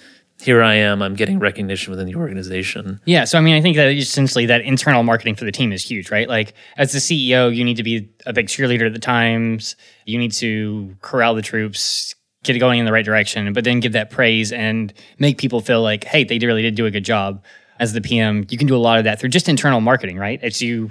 here 0.41 0.63
i 0.63 0.75
am 0.75 1.03
i'm 1.03 1.15
getting 1.15 1.39
recognition 1.39 1.91
within 1.91 2.07
the 2.07 2.15
organization 2.15 3.01
Yeah, 3.07 3.25
so 3.25 3.39
I 3.39 3.41
mean, 3.41 3.55
I 3.55 3.61
think 3.61 3.77
that 3.77 3.91
essentially 3.93 4.47
that 4.47 4.63
internal 4.63 5.03
marketing 5.03 5.37
for 5.37 5.45
the 5.45 5.53
team 5.53 5.73
is 5.73 5.83
huge, 5.83 6.11
right? 6.11 6.29
Like 6.29 6.55
as 6.77 6.93
the 6.93 6.99
CEO, 6.99 7.55
you 7.55 7.65
need 7.65 7.77
to 7.77 7.83
be 7.83 8.09
a 8.27 8.33
big 8.33 8.47
cheerleader 8.49 8.87
at 8.87 8.93
the 8.93 8.99
times. 8.99 9.77
You 10.05 10.19
need 10.19 10.33
to 10.33 10.97
corral 11.01 11.35
the 11.35 11.43
troops, 11.43 12.15
get 12.45 12.57
it 12.57 12.59
going 12.59 12.79
in 12.79 12.87
the 12.87 12.93
right 12.93 13.05
direction, 13.05 13.53
but 13.53 13.65
then 13.65 13.81
give 13.81 13.93
that 13.93 14.11
praise 14.11 14.53
and 14.53 14.93
make 15.19 15.39
people 15.39 15.61
feel 15.61 15.83
like, 15.83 16.05
hey, 16.05 16.25
they 16.25 16.39
really 16.39 16.63
did 16.63 16.75
do 16.75 16.87
a 16.87 16.91
good 16.91 17.05
job. 17.05 17.45
As 17.79 17.93
the 17.93 18.01
PM, 18.01 18.47
you 18.49 18.57
can 18.57 18.67
do 18.67 18.75
a 18.77 18.79
lot 18.79 18.99
of 18.99 19.05
that 19.05 19.21
through 19.21 19.29
just 19.31 19.49
internal 19.49 19.81
marketing, 19.81 20.17
right? 20.17 20.41
It's 20.43 20.63
you. 20.63 20.91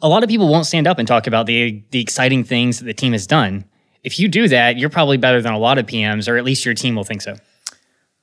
A 0.00 0.08
lot 0.08 0.22
of 0.22 0.28
people 0.28 0.48
won't 0.48 0.66
stand 0.66 0.86
up 0.86 0.98
and 0.98 1.06
talk 1.06 1.26
about 1.26 1.46
the 1.46 1.82
the 1.90 2.00
exciting 2.00 2.44
things 2.44 2.78
that 2.78 2.86
the 2.86 2.94
team 2.94 3.12
has 3.12 3.26
done. 3.26 3.64
If 4.02 4.18
you 4.18 4.28
do 4.28 4.48
that, 4.48 4.78
you're 4.78 4.90
probably 4.90 5.16
better 5.16 5.40
than 5.40 5.52
a 5.52 5.58
lot 5.58 5.78
of 5.78 5.86
PMs, 5.86 6.28
or 6.28 6.36
at 6.36 6.44
least 6.44 6.64
your 6.64 6.74
team 6.74 6.94
will 6.94 7.04
think 7.04 7.22
so. 7.22 7.36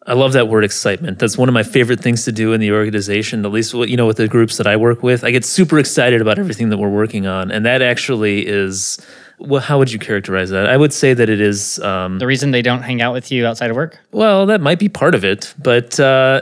I 0.08 0.14
love 0.14 0.34
that 0.34 0.48
word 0.48 0.64
excitement. 0.64 1.20
That's 1.20 1.38
one 1.38 1.50
of 1.50 1.54
my 1.54 1.64
favorite 1.64 2.00
things 2.00 2.26
to 2.26 2.32
do 2.32 2.54
in 2.54 2.60
the 2.62 2.72
organization 2.72 3.46
at 3.46 3.52
least 3.52 3.74
you 3.74 3.98
know 3.98 4.08
with 4.08 4.18
the 4.18 4.28
groups 4.28 4.58
that 4.58 4.68
i 4.68 4.76
work 4.76 5.04
with. 5.04 5.24
I 5.24 5.32
get 5.32 5.46
super 5.46 5.80
excited 5.80 6.22
about 6.22 6.38
everything 6.40 6.70
that 6.70 6.78
we're 6.78 6.90
working 6.90 7.26
on 7.28 7.52
and 7.52 7.66
that 7.66 7.82
actually 7.82 8.46
is 8.48 9.00
well 9.40 9.62
how 9.62 9.78
would 9.78 9.92
you 9.92 10.00
characterize 10.00 10.50
that? 10.52 10.68
I 10.68 10.78
would 10.78 10.94
say 10.94 11.14
that 11.14 11.30
it 11.30 11.42
is 11.42 11.80
um, 11.80 12.20
The 12.20 12.28
reason 12.28 12.52
they 12.52 12.62
don't 12.62 12.82
hang 12.82 13.02
out 13.02 13.14
with 13.14 13.32
you 13.32 13.46
outside 13.46 13.70
of 13.70 13.76
work. 13.76 14.00
Well, 14.12 14.46
that 14.46 14.62
might 14.62 14.80
be 14.80 14.90
part 14.90 15.16
of 15.16 15.26
it, 15.26 15.54
but 15.62 16.00
uh, 16.00 16.42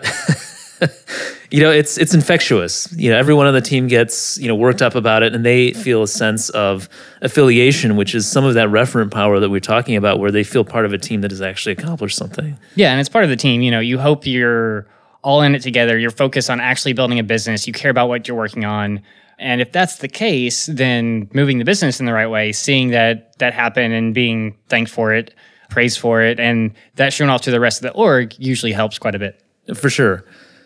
you 1.53 1.59
know, 1.59 1.69
it's 1.69 1.99
it's 1.99 2.15
infectious. 2.15 2.91
You 2.97 3.11
know, 3.11 3.17
everyone 3.17 3.45
on 3.45 3.53
the 3.53 3.61
team 3.61 3.87
gets 3.87 4.39
you 4.39 4.47
know 4.47 4.55
worked 4.55 4.81
up 4.81 4.95
about 4.95 5.21
it, 5.21 5.35
and 5.35 5.45
they 5.45 5.71
feel 5.71 6.01
a 6.01 6.07
sense 6.07 6.49
of 6.49 6.89
affiliation, 7.21 7.95
which 7.95 8.15
is 8.15 8.25
some 8.25 8.43
of 8.43 8.55
that 8.55 8.69
referent 8.69 9.11
power 9.11 9.39
that 9.39 9.51
we're 9.51 9.59
talking 9.59 9.95
about, 9.95 10.17
where 10.19 10.31
they 10.31 10.43
feel 10.43 10.65
part 10.65 10.83
of 10.83 10.93
a 10.93 10.97
team 10.97 11.21
that 11.21 11.29
has 11.29 11.43
actually 11.43 11.73
accomplished 11.73 12.17
something. 12.17 12.57
Yeah, 12.73 12.89
and 12.89 12.99
it's 12.99 13.07
part 13.07 13.23
of 13.23 13.29
the 13.29 13.35
team. 13.35 13.61
You 13.61 13.69
know, 13.69 13.81
you 13.81 13.99
hope 13.99 14.25
you're 14.25 14.87
all 15.21 15.43
in 15.43 15.53
it 15.53 15.61
together. 15.61 15.95
You're 15.99 16.09
focused 16.09 16.49
on 16.49 16.59
actually 16.59 16.93
building 16.93 17.19
a 17.19 17.23
business. 17.23 17.67
You 17.67 17.73
care 17.73 17.91
about 17.91 18.09
what 18.09 18.27
you're 18.27 18.35
working 18.35 18.65
on. 18.65 19.03
And 19.37 19.61
if 19.61 19.71
that's 19.71 19.97
the 19.97 20.07
case, 20.07 20.65
then 20.65 21.29
moving 21.35 21.59
the 21.59 21.65
business 21.65 21.99
in 21.99 22.07
the 22.07 22.13
right 22.13 22.31
way, 22.31 22.51
seeing 22.51 22.89
that 22.89 23.37
that 23.37 23.53
happen 23.53 23.91
and 23.91 24.11
being 24.11 24.57
thanked 24.69 24.89
for 24.89 25.13
it, 25.13 25.35
praised 25.69 25.99
for 25.99 26.23
it, 26.23 26.39
and 26.39 26.73
that 26.95 27.13
shown 27.13 27.29
off 27.29 27.41
to 27.41 27.51
the 27.51 27.59
rest 27.59 27.77
of 27.77 27.83
the 27.83 27.91
org 27.91 28.33
usually 28.39 28.71
helps 28.71 28.97
quite 28.97 29.13
a 29.13 29.19
bit. 29.19 29.39
For 29.75 29.91
sure. 29.91 30.25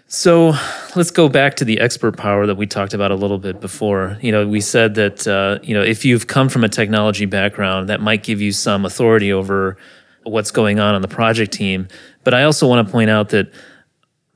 So 0.09 0.53
let's 0.95 1.11
go 1.11 1.27
back 1.27 1.57
to 1.57 1.65
the 1.65 1.81
expert 1.81 2.15
power 2.15 2.45
that 2.45 2.55
we 2.55 2.65
talked 2.65 2.93
about 2.93 3.11
a 3.11 3.15
little 3.15 3.37
bit 3.37 3.59
before. 3.59 4.17
You 4.21 4.31
know, 4.31 4.47
we 4.47 4.61
said 4.61 4.95
that 4.95 5.27
uh, 5.27 5.59
you 5.63 5.73
know 5.73 5.83
if 5.83 6.05
you've 6.05 6.27
come 6.27 6.47
from 6.47 6.63
a 6.63 6.69
technology 6.69 7.25
background, 7.25 7.89
that 7.89 7.99
might 7.99 8.23
give 8.23 8.39
you 8.39 8.53
some 8.53 8.85
authority 8.85 9.33
over 9.33 9.77
what's 10.23 10.51
going 10.51 10.79
on 10.79 10.95
on 10.95 11.01
the 11.01 11.07
project 11.09 11.51
team. 11.51 11.89
But 12.23 12.33
I 12.33 12.43
also 12.43 12.67
want 12.67 12.87
to 12.87 12.91
point 12.91 13.09
out 13.09 13.29
that 13.29 13.51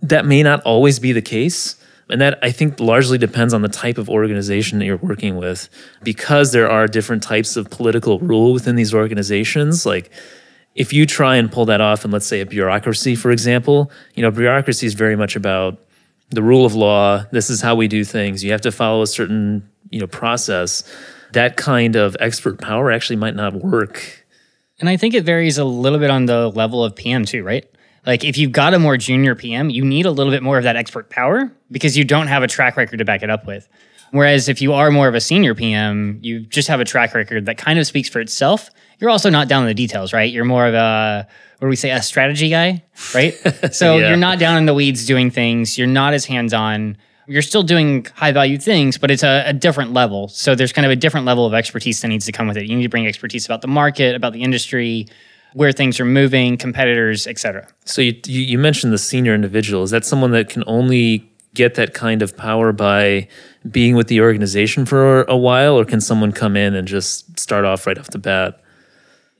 that 0.01 0.25
may 0.25 0.43
not 0.43 0.61
always 0.63 0.99
be 0.99 1.13
the 1.13 1.21
case. 1.21 1.77
And 2.09 2.19
that 2.19 2.39
I 2.43 2.51
think 2.51 2.81
largely 2.81 3.17
depends 3.17 3.53
on 3.53 3.61
the 3.61 3.69
type 3.69 3.97
of 3.97 4.09
organization 4.09 4.79
that 4.79 4.85
you're 4.85 4.97
working 4.97 5.37
with, 5.37 5.69
because 6.03 6.51
there 6.51 6.69
are 6.69 6.85
different 6.85 7.23
types 7.23 7.55
of 7.55 7.69
political 7.69 8.19
rule 8.19 8.51
within 8.51 8.75
these 8.75 8.93
organizations. 8.93 9.85
Like, 9.85 10.11
if 10.75 10.93
you 10.93 11.05
try 11.05 11.35
and 11.35 11.51
pull 11.51 11.65
that 11.65 11.81
off 11.81 12.05
in 12.05 12.11
let's 12.11 12.25
say 12.25 12.41
a 12.41 12.45
bureaucracy 12.45 13.15
for 13.15 13.31
example 13.31 13.91
you 14.15 14.21
know 14.23 14.31
bureaucracy 14.31 14.85
is 14.85 14.93
very 14.93 15.15
much 15.15 15.35
about 15.35 15.77
the 16.29 16.41
rule 16.41 16.65
of 16.65 16.73
law 16.75 17.23
this 17.31 17.49
is 17.49 17.61
how 17.61 17.75
we 17.75 17.87
do 17.87 18.03
things 18.03 18.43
you 18.43 18.51
have 18.51 18.61
to 18.61 18.71
follow 18.71 19.01
a 19.01 19.07
certain 19.07 19.67
you 19.89 19.99
know 19.99 20.07
process 20.07 20.83
that 21.33 21.57
kind 21.57 21.95
of 21.95 22.15
expert 22.19 22.59
power 22.59 22.91
actually 22.91 23.15
might 23.15 23.35
not 23.35 23.53
work 23.55 24.25
And 24.79 24.89
I 24.89 24.97
think 24.97 25.13
it 25.13 25.23
varies 25.23 25.57
a 25.57 25.63
little 25.63 25.99
bit 25.99 26.09
on 26.09 26.25
the 26.25 26.49
level 26.49 26.83
of 26.83 26.95
PM 26.95 27.23
too, 27.25 27.43
right? 27.43 27.65
Like 28.05 28.23
if 28.25 28.35
you've 28.37 28.51
got 28.51 28.73
a 28.73 28.79
more 28.79 28.97
junior 28.97 29.35
PM, 29.35 29.69
you 29.69 29.85
need 29.85 30.07
a 30.07 30.11
little 30.11 30.31
bit 30.33 30.41
more 30.41 30.57
of 30.57 30.63
that 30.63 30.75
expert 30.75 31.11
power 31.11 31.51
because 31.69 31.95
you 31.95 32.03
don't 32.03 32.27
have 32.27 32.41
a 32.41 32.47
track 32.47 32.77
record 32.77 32.97
to 32.97 33.05
back 33.05 33.21
it 33.21 33.29
up 33.29 33.45
with. 33.45 33.69
Whereas 34.09 34.49
if 34.49 34.59
you 34.59 34.73
are 34.73 34.89
more 34.89 35.07
of 35.07 35.13
a 35.13 35.21
senior 35.21 35.53
PM, 35.53 36.17
you 36.23 36.39
just 36.39 36.67
have 36.67 36.79
a 36.81 36.85
track 36.85 37.13
record 37.13 37.45
that 37.45 37.57
kind 37.59 37.77
of 37.77 37.85
speaks 37.85 38.09
for 38.09 38.19
itself. 38.19 38.69
You're 39.01 39.09
also 39.09 39.29
not 39.29 39.47
down 39.49 39.63
in 39.63 39.67
the 39.67 39.73
details, 39.73 40.13
right? 40.13 40.31
You're 40.31 40.45
more 40.45 40.65
of 40.67 40.73
a 40.75 41.27
what 41.59 41.65
do 41.67 41.69
we 41.69 41.75
say, 41.75 41.91
a 41.91 42.01
strategy 42.01 42.49
guy, 42.49 42.83
right? 43.13 43.33
So 43.73 43.97
Yeah. 43.97 44.07
you're 44.09 44.17
not 44.17 44.39
down 44.39 44.57
in 44.57 44.65
the 44.65 44.73
weeds 44.73 45.05
doing 45.05 45.29
things. 45.29 45.77
You're 45.77 45.87
not 45.87 46.13
as 46.13 46.25
hands 46.25 46.53
on. 46.53 46.97
You're 47.27 47.41
still 47.43 47.61
doing 47.63 48.07
high 48.15 48.31
value 48.31 48.57
things, 48.57 48.97
but 48.97 49.11
it's 49.11 49.23
a, 49.23 49.43
a 49.47 49.53
different 49.53 49.93
level. 49.93 50.27
So 50.27 50.55
there's 50.55 50.73
kind 50.73 50.85
of 50.85 50.91
a 50.91 50.95
different 50.95 51.25
level 51.25 51.45
of 51.45 51.53
expertise 51.53 52.01
that 52.01 52.07
needs 52.07 52.25
to 52.25 52.31
come 52.31 52.47
with 52.47 52.57
it. 52.57 52.65
You 52.65 52.75
need 52.75 52.83
to 52.83 52.89
bring 52.89 53.05
expertise 53.07 53.45
about 53.45 53.61
the 53.61 53.67
market, 53.67 54.15
about 54.15 54.33
the 54.33 54.41
industry, 54.43 55.07
where 55.53 55.71
things 55.71 55.99
are 55.99 56.05
moving, 56.05 56.57
competitors, 56.57 57.27
et 57.27 57.37
cetera. 57.37 57.67
so 57.85 58.01
you 58.01 58.13
you 58.25 58.57
mentioned 58.57 58.93
the 58.93 58.97
senior 58.97 59.33
individual 59.35 59.83
is 59.83 59.91
that 59.91 60.05
someone 60.05 60.31
that 60.31 60.49
can 60.49 60.63
only 60.65 61.29
get 61.53 61.75
that 61.75 61.93
kind 61.93 62.21
of 62.21 62.35
power 62.37 62.71
by 62.71 63.27
being 63.69 63.95
with 63.95 64.07
the 64.07 64.21
organization 64.21 64.85
for 64.85 65.23
a 65.23 65.35
while 65.35 65.77
or 65.77 65.83
can 65.85 65.99
someone 66.01 66.31
come 66.31 66.55
in 66.55 66.73
and 66.73 66.87
just 66.87 67.37
start 67.39 67.65
off 67.65 67.85
right 67.85 67.97
off 67.97 68.07
the 68.11 68.17
bat 68.17 68.61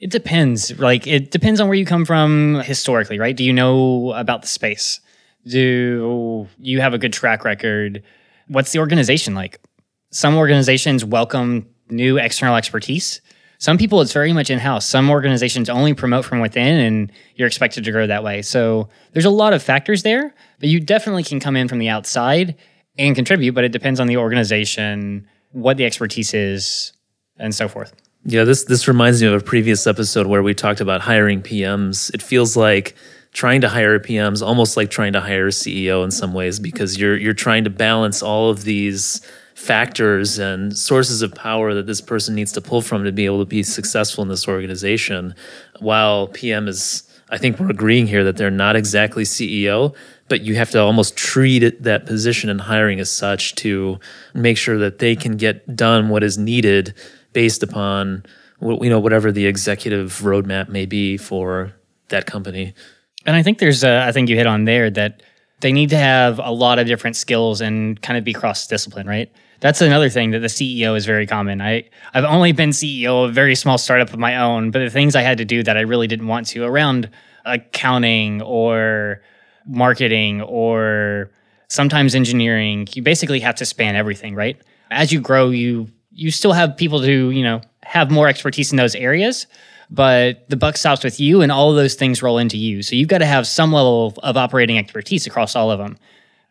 It 0.02 0.10
depends. 0.10 0.78
Like 0.80 1.08
it 1.08 1.32
depends 1.32 1.62
on 1.62 1.68
where 1.68 1.78
you 1.78 1.86
come 1.86 2.04
from 2.06 2.62
historically, 2.66 3.20
right? 3.20 3.38
Do 3.38 3.44
you 3.44 3.54
know 3.54 4.12
about 4.14 4.42
the 4.42 4.48
space? 4.48 5.00
Do 5.46 6.48
you 6.60 6.82
have 6.82 6.94
a 6.94 6.98
good 6.98 7.14
track 7.14 7.46
record? 7.46 8.04
what's 8.52 8.72
the 8.72 8.80
organization 8.80 9.34
like? 9.34 9.60
Some 10.12 10.36
organizations 10.36 11.06
welcome 11.06 11.68
new 11.90 12.18
external 12.18 12.56
expertise. 12.56 13.22
Some 13.60 13.78
people, 13.78 14.02
it's 14.02 14.12
very 14.12 14.34
much 14.34 14.50
in 14.50 14.60
house. 14.60 14.86
Some 14.86 15.10
organizations 15.10 15.70
only 15.70 15.94
promote 15.94 16.26
from 16.26 16.40
within, 16.40 16.80
and 16.80 17.12
you're 17.36 17.48
expected 17.48 17.84
to 17.84 17.92
grow 17.92 18.08
that 18.08 18.24
way. 18.24 18.42
So 18.42 18.90
there's 19.14 19.26
a 19.26 19.30
lot 19.30 19.54
of 19.54 19.62
factors 19.62 20.04
there, 20.04 20.34
but 20.60 20.68
you 20.68 20.80
definitely 20.80 21.24
can 21.24 21.40
come 21.40 21.56
in 21.56 21.68
from 21.68 21.78
the 21.78 21.88
outside 21.88 22.56
and 22.98 23.16
contribute, 23.16 23.54
but 23.54 23.64
it 23.64 23.72
depends 23.72 24.00
on 24.00 24.08
the 24.08 24.18
organization, 24.18 25.28
what 25.52 25.78
the 25.78 25.86
expertise 25.86 26.34
is, 26.34 26.92
and 27.38 27.54
so 27.54 27.68
forth. 27.68 27.94
Yeah, 28.24 28.44
this 28.44 28.66
this 28.66 28.88
reminds 28.88 29.22
me 29.22 29.28
of 29.28 29.34
a 29.34 29.44
previous 29.44 29.88
episode 29.88 30.28
where 30.28 30.44
we 30.44 30.54
talked 30.54 30.80
about 30.80 31.02
hiring 31.02 31.42
PMs. 31.42 32.14
It 32.14 32.22
feels 32.22 32.56
like 32.56 32.96
trying 33.34 33.62
to 33.62 33.70
hire 33.70 33.96
a 33.96 34.00
PM 34.00 34.34
is 34.34 34.44
almost 34.44 34.78
like 34.78 34.92
trying 34.92 35.14
to 35.14 35.22
hire 35.22 35.48
a 35.48 35.52
CEO 35.52 36.04
in 36.04 36.12
some 36.12 36.34
ways 36.34 36.60
because 36.60 37.00
you're 37.00 37.18
you're 37.18 37.34
trying 37.34 37.64
to 37.64 37.72
balance 37.72 38.22
all 38.22 38.52
of 38.52 38.64
these 38.64 39.22
factors 39.56 40.38
and 40.38 40.78
sources 40.78 41.22
of 41.24 41.34
power 41.34 41.74
that 41.74 41.88
this 41.88 42.02
person 42.02 42.36
needs 42.36 42.52
to 42.52 42.62
pull 42.62 42.82
from 42.82 43.04
to 43.04 43.12
be 43.12 43.26
able 43.26 43.40
to 43.40 43.46
be 43.46 43.64
successful 43.64 44.22
in 44.22 44.28
this 44.28 44.48
organization 44.48 45.34
while 45.80 46.28
PM 46.28 46.68
is 46.68 47.04
I 47.32 47.38
think 47.40 47.60
we're 47.60 47.72
agreeing 47.72 48.06
here 48.06 48.24
that 48.26 48.38
they're 48.38 48.52
not 48.52 48.76
exactly 48.76 49.24
CEO, 49.24 49.96
but 50.28 50.42
you 50.42 50.56
have 50.56 50.70
to 50.72 50.82
almost 50.82 51.16
treat 51.16 51.64
it, 51.64 51.82
that 51.84 52.06
position 52.06 52.50
and 52.50 52.60
hiring 52.60 53.00
as 53.00 53.10
such 53.10 53.56
to 53.56 54.00
make 54.34 54.58
sure 54.58 54.78
that 54.78 55.00
they 55.00 55.16
can 55.16 55.38
get 55.38 55.76
done 55.76 56.10
what 56.10 56.24
is 56.24 56.38
needed 56.38 56.94
based 57.34 57.64
upon 57.64 58.26
you 58.62 58.90
know 58.90 59.00
whatever 59.00 59.32
the 59.32 59.48
executive 59.48 60.20
roadmap 60.22 60.70
may 60.70 60.86
be 60.86 61.18
for 61.18 61.74
that 62.10 62.26
company. 62.26 62.74
And 63.26 63.36
I 63.36 63.44
think 63.44 63.60
there's, 63.60 63.84
a, 63.84 64.04
I 64.04 64.12
think 64.12 64.30
you 64.30 64.36
hit 64.36 64.48
on 64.48 64.66
there 64.66 64.90
that 64.92 65.22
they 65.62 65.72
need 65.72 65.90
to 65.92 65.98
have 65.98 66.40
a 66.40 66.52
lot 66.52 66.80
of 66.80 66.88
different 66.88 67.16
skills 67.16 67.62
and 67.62 68.02
kind 68.02 68.18
of 68.18 68.24
be 68.24 68.34
cross 68.34 68.68
discipline, 68.68 69.08
right? 69.08 69.32
That's 69.60 69.80
another 69.82 70.10
thing 70.10 70.32
that 70.32 70.40
the 70.40 70.48
CEO 70.48 70.98
is 70.98 71.06
very 71.06 71.28
common. 71.28 71.62
I 71.62 71.88
I've 72.16 72.26
only 72.26 72.52
been 72.52 72.72
CEO 72.72 73.26
of 73.26 73.30
a 73.30 73.34
very 73.34 73.54
small 73.56 73.78
startup 73.78 74.12
of 74.12 74.18
my 74.18 74.38
own, 74.38 74.72
but 74.72 74.80
the 74.80 74.90
things 74.90 75.16
I 75.16 75.22
had 75.22 75.38
to 75.38 75.46
do 75.46 75.62
that 75.64 75.78
I 75.78 75.82
really 75.82 76.08
didn't 76.08 76.28
want 76.28 76.48
to 76.48 76.64
around 76.64 77.10
accounting 77.46 78.42
or 78.42 79.22
marketing 79.68 80.42
or 80.42 81.30
sometimes 81.68 82.16
engineering, 82.16 82.88
you 82.94 83.04
basically 83.04 83.40
have 83.42 83.56
to 83.56 83.66
span 83.66 83.96
everything, 83.96 84.34
right? 84.34 84.60
As 84.90 85.14
you 85.14 85.22
grow, 85.22 85.52
you 85.52 85.90
you 86.14 86.32
still 86.32 86.54
have 86.54 86.78
people 86.78 87.02
who, 87.02 87.30
you 87.30 87.44
know, 87.44 87.62
have 87.84 88.12
more 88.12 88.28
expertise 88.28 88.72
in 88.72 88.78
those 88.78 88.96
areas, 88.96 89.48
but 89.90 90.50
the 90.50 90.56
buck 90.56 90.78
stops 90.78 91.04
with 91.04 91.20
you 91.20 91.42
and 91.42 91.52
all 91.52 91.70
of 91.70 91.76
those 91.76 91.96
things 91.96 92.22
roll 92.22 92.38
into 92.38 92.58
you. 92.58 92.82
So 92.82 92.96
you've 92.96 93.10
got 93.10 93.20
to 93.20 93.26
have 93.26 93.46
some 93.46 93.74
level 93.74 94.08
of, 94.08 94.20
of 94.20 94.38
operating 94.38 94.78
expertise 94.78 95.28
across 95.28 95.56
all 95.56 95.72
of 95.72 95.80
them. 95.80 95.98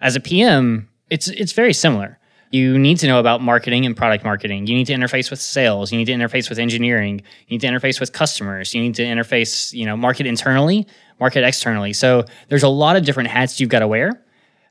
As 0.01 0.17
a 0.17 0.21
PM, 0.21 0.89
it's 1.09 1.29
it's 1.29 1.53
very 1.53 1.73
similar. 1.73 2.19
You 2.53 2.79
need 2.79 2.99
to 2.99 3.07
know 3.07 3.21
about 3.21 3.43
marketing 3.43 3.87
and 3.87 3.97
product 3.97 4.25
marketing. 4.25 4.67
You 4.67 4.75
need 4.75 4.87
to 4.87 4.93
interface 4.93 5.31
with 5.31 5.41
sales. 5.41 5.93
You 5.93 5.99
need 5.99 6.07
to 6.07 6.13
interface 6.13 6.49
with 6.49 6.59
engineering. 6.59 7.21
You 7.47 7.55
need 7.55 7.61
to 7.61 7.69
interface 7.69 8.01
with 8.01 8.13
customers. 8.13 8.75
You 8.75 8.83
need 8.83 8.97
to 8.97 9.05
interface, 9.05 9.73
you 9.73 9.87
know, 9.87 9.97
market 9.97 10.27
internally, 10.27 10.87
market 11.21 11.45
externally. 11.45 11.93
So 11.93 12.25
there's 12.49 12.65
a 12.65 12.69
lot 12.69 12.97
of 12.97 13.05
different 13.05 13.29
hats 13.29 13.61
you've 13.61 13.71
got 13.71 13.81
to 13.81 13.89
wear. 13.89 14.25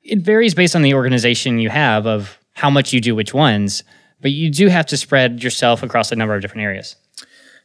It 0.03 0.19
varies 0.19 0.53
based 0.53 0.75
on 0.75 0.81
the 0.81 0.93
organization 0.93 1.59
you 1.59 1.69
have 1.69 2.05
of 2.05 2.37
how 2.53 2.69
much 2.69 2.91
you 2.91 2.99
do 2.99 3.15
which 3.15 3.33
ones, 3.33 3.83
but 4.21 4.31
you 4.31 4.49
do 4.49 4.67
have 4.67 4.85
to 4.87 4.97
spread 4.97 5.43
yourself 5.43 5.83
across 5.83 6.11
a 6.11 6.15
number 6.15 6.35
of 6.35 6.41
different 6.41 6.63
areas. 6.63 6.95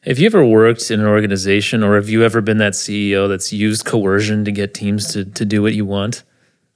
Have 0.03 0.19
you 0.19 0.27
ever 0.27 0.45
worked 0.45 0.91
in 0.91 1.01
an 1.01 1.07
organization 1.07 1.83
or 1.83 1.95
have 1.95 2.11
you 2.11 2.25
ever 2.25 2.43
been 2.43 2.59
that 2.59 2.75
CEO 2.75 3.29
that's 3.29 3.53
used 3.53 3.87
coercion 3.87 4.45
to 4.45 4.53
get 4.53 4.75
teams 4.75 5.13
to, 5.15 5.25
to 5.25 5.45
do 5.47 5.63
what 5.63 5.73
you 5.73 5.87
want? 5.87 6.25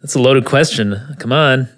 That's 0.01 0.15
a 0.15 0.19
loaded 0.19 0.47
question. 0.47 0.99
Come 1.19 1.33
on. 1.33 1.69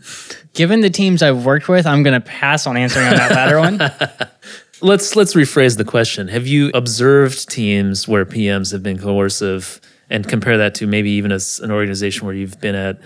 Given 0.55 0.81
the 0.81 0.91
teams 0.91 1.23
I've 1.23 1.45
worked 1.45 1.69
with, 1.69 1.87
I'm 1.87 2.03
going 2.03 2.21
to 2.21 2.25
pass 2.25 2.67
on 2.67 2.77
answering 2.77 3.07
on 3.07 3.15
that 3.15 3.31
latter 3.33 3.59
one. 3.59 3.79
let's 4.81 5.17
let's 5.17 5.35
rephrase 5.35 5.77
the 5.77 5.85
question. 5.85 6.29
Have 6.29 6.47
you 6.47 6.71
observed 6.75 7.49
teams 7.49 8.07
where 8.07 8.25
PMs 8.25 8.73
have 8.73 8.83
been 8.83 8.99
coercive 8.99 9.81
and 10.09 10.29
compare 10.29 10.59
that 10.59 10.75
to 10.77 10.87
maybe 10.87 11.11
even 11.11 11.33
as 11.33 11.61
an 11.61 11.71
organization 11.71 12.27
where 12.27 12.35
you've 12.35 12.61
been 12.61 12.75
at 12.75 13.01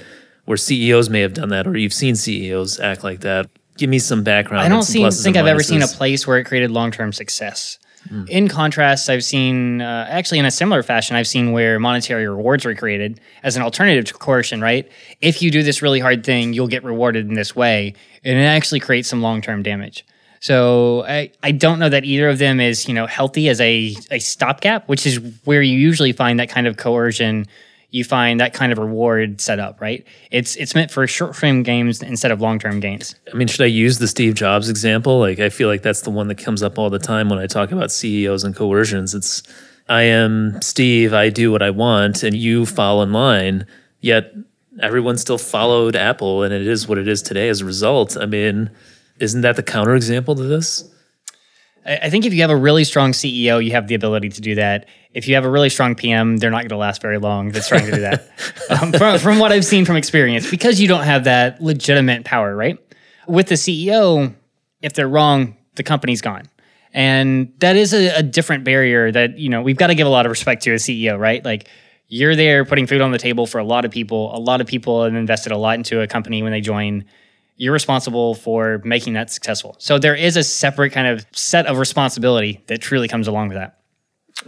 where 0.47 0.57
CEOs 0.57 1.09
may 1.09 1.21
have 1.21 1.33
done 1.33 1.49
that 1.51 1.67
or 1.67 1.77
you've 1.77 1.95
seen 1.95 2.15
CEOs 2.15 2.81
act 2.81 3.05
like 3.05 3.21
that? 3.21 3.49
Give 3.77 3.91
me 3.91 3.99
some 3.99 4.23
background. 4.23 4.65
I 4.65 4.69
don't 4.69 4.83
see, 4.83 5.09
think 5.11 5.37
I've 5.37 5.47
ever 5.47 5.63
seen 5.63 5.83
a 5.83 5.89
place 5.89 6.27
where 6.27 6.39
it 6.39 6.45
created 6.45 6.71
long-term 6.71 7.13
success. 7.13 7.79
Mm. 8.09 8.29
In 8.29 8.49
contrast, 8.49 9.09
I've 9.09 9.25
seen, 9.25 9.81
uh, 9.81 10.07
actually, 10.09 10.39
in 10.39 10.45
a 10.45 10.51
similar 10.51 10.83
fashion, 10.83 11.17
I've 11.17 11.27
seen 11.27 11.53
where 11.53 11.79
monetary 11.81 12.29
rewards 12.29 12.65
were 12.65 12.75
created 12.75 13.21
as 13.43 13.57
an 13.57 13.63
alternative 13.63 14.05
to 14.07 14.15
coercion, 14.15 14.61
right? 14.61 14.91
If 15.21 15.41
you 15.41 15.51
do 15.51 15.63
this 15.63 15.81
really 15.81 16.01
hard 16.01 16.25
thing, 16.25 16.53
you'll 16.53 16.69
get 16.69 16.85
rewarded 16.85 17.27
in 17.27 17.35
this 17.35 17.57
way. 17.57 17.95
And 18.23 18.39
it 18.39 18.43
actually 18.43 18.81
creates 18.81 19.09
some 19.09 19.23
long 19.23 19.41
term 19.41 19.63
damage. 19.63 20.05
So 20.41 21.05
I, 21.07 21.33
I 21.43 21.53
don't 21.53 21.79
know 21.79 21.89
that 21.89 22.05
either 22.05 22.29
of 22.29 22.39
them 22.39 22.61
is, 22.61 22.87
you 22.87 22.93
know, 22.93 23.07
healthy 23.07 23.49
as 23.49 23.59
a, 23.63 23.97
a 24.11 24.19
stopgap, 24.19 24.87
which 24.89 25.07
is 25.07 25.19
where 25.45 25.63
you 25.63 25.79
usually 25.79 26.13
find 26.13 26.39
that 26.39 26.51
kind 26.51 26.67
of 26.67 26.77
coercion 26.77 27.47
you 27.95 28.03
find 28.03 28.41
that 28.41 28.53
kind 28.53 28.73
of 28.73 28.79
reward 28.79 29.41
set 29.41 29.61
up, 29.61 29.81
right? 29.81 30.05
It's 30.33 30.57
it's 30.57 30.75
meant 30.75 30.91
for 30.91 31.07
short 31.07 31.37
frame 31.37 31.63
games 31.63 32.03
instead 32.03 32.33
of 32.33 32.41
long 32.41 32.59
term 32.59 32.81
gains. 32.81 33.15
I 33.33 33.37
mean, 33.37 33.47
should 33.47 33.61
I 33.61 33.67
use 33.67 33.99
the 33.99 34.09
Steve 34.09 34.35
Jobs 34.35 34.69
example? 34.69 35.21
Like, 35.21 35.39
I 35.39 35.49
feel 35.49 35.69
like 35.69 35.83
that's 35.83 36.01
the 36.01 36.11
one 36.11 36.27
that 36.27 36.37
comes 36.37 36.61
up 36.61 36.77
all 36.77 36.91
the 36.91 36.99
time 36.99 37.29
when 37.29 37.39
I 37.39 37.47
talk 37.47 37.71
about 37.71 37.93
CEOs 37.93 38.43
and 38.43 38.57
coercions. 38.57 39.15
It's 39.15 39.45
I 39.89 40.03
am 40.03 40.61
Steve, 40.61 41.15
I 41.15 41.29
do 41.29 41.53
what 41.53 41.63
I 41.63 41.71
want, 41.71 42.25
and 42.25 42.35
you 42.35 42.67
fall 42.67 43.01
in 43.01 43.13
line. 43.13 43.65
Yet 44.01 44.35
everyone 44.83 45.17
still 45.17 45.39
followed 45.39 45.95
Apple, 45.95 46.43
and 46.43 46.53
it 46.53 46.67
is 46.67 46.89
what 46.89 46.99
it 46.99 47.07
is 47.07 47.23
today 47.23 47.49
as 47.49 47.61
a 47.61 47.65
result. 47.65 48.17
I 48.17 48.27
mean, 48.27 48.73
isn't 49.21 49.43
that 49.43 49.55
the 49.55 49.63
counterexample 49.63 50.37
to 50.37 50.43
this? 50.43 50.83
I 51.87 52.09
think 52.09 52.25
if 52.25 52.33
you 52.33 52.41
have 52.41 52.51
a 52.51 52.57
really 52.57 52.83
strong 52.85 53.13
CEO, 53.13 53.63
you 53.63 53.73
have 53.73 53.89
the 53.89 53.95
ability 53.95 54.31
to 54.31 54.41
do 54.41 54.55
that. 54.55 54.89
If 55.15 55.29
you 55.29 55.37
have 55.37 55.45
a 55.45 55.51
really 55.51 55.71
strong 55.71 55.95
PM, 55.95 56.37
they're 56.37 56.51
not 56.51 56.63
going 56.63 56.71
to 56.71 56.77
last 56.77 57.01
very 57.01 57.19
long 57.19 57.51
that's 57.51 57.69
trying 57.69 57.87
to 57.87 57.93
do 57.93 58.01
that. 58.01 58.29
um, 58.71 58.93
from, 58.93 59.19
from 59.19 59.39
what 59.39 59.53
I've 59.53 59.65
seen 59.65 59.85
from 59.85 59.97
experience, 59.97 60.51
because 60.51 60.81
you 60.81 60.89
don't 60.89 61.05
have 61.05 61.25
that 61.25 61.63
legitimate 61.63 62.25
power, 62.25 62.55
right? 62.55 62.79
With 63.27 63.47
the 63.47 63.55
CEO, 63.55 64.35
if 64.83 64.93
they're 64.93 65.09
wrong, 65.09 65.57
the 65.77 65.83
company's 65.83 66.21
gone. 66.21 66.43
And 66.93 67.53
that 67.59 67.77
is 67.77 67.95
a, 67.95 68.19
a 68.19 68.23
different 68.23 68.65
barrier 68.65 69.11
that, 69.11 69.39
you 69.39 69.49
know, 69.49 69.63
we've 69.63 69.77
got 69.77 69.87
to 69.89 69.95
give 69.95 70.07
a 70.07 70.11
lot 70.11 70.27
of 70.27 70.31
respect 70.31 70.65
to 70.65 70.73
a 70.73 70.77
CEO, 70.77 71.19
right? 71.19 71.45
Like, 71.45 71.69
you're 72.09 72.37
there 72.37 72.65
putting 72.65 72.87
food 72.87 73.01
on 73.01 73.11
the 73.11 73.19
table 73.19 73.47
for 73.47 73.59
a 73.59 73.65
lot 73.65 73.85
of 73.85 73.91
people. 73.91 74.37
A 74.37 74.39
lot 74.39 74.61
of 74.61 74.67
people 74.67 75.05
have 75.05 75.15
invested 75.15 75.53
a 75.53 75.57
lot 75.57 75.77
into 75.77 76.01
a 76.01 76.07
company 76.07 76.43
when 76.43 76.53
they 76.53 76.61
join 76.61 77.05
you're 77.57 77.73
responsible 77.73 78.35
for 78.35 78.81
making 78.85 79.13
that 79.15 79.31
successful. 79.31 79.77
So 79.79 79.99
there 79.99 80.15
is 80.15 80.37
a 80.37 80.43
separate 80.43 80.91
kind 80.91 81.07
of 81.07 81.27
set 81.33 81.67
of 81.67 81.79
responsibility 81.79 82.63
that 82.67 82.81
truly 82.81 83.09
comes 83.09 83.29
along 83.29 83.49
with 83.49 83.57
that. 83.57 83.79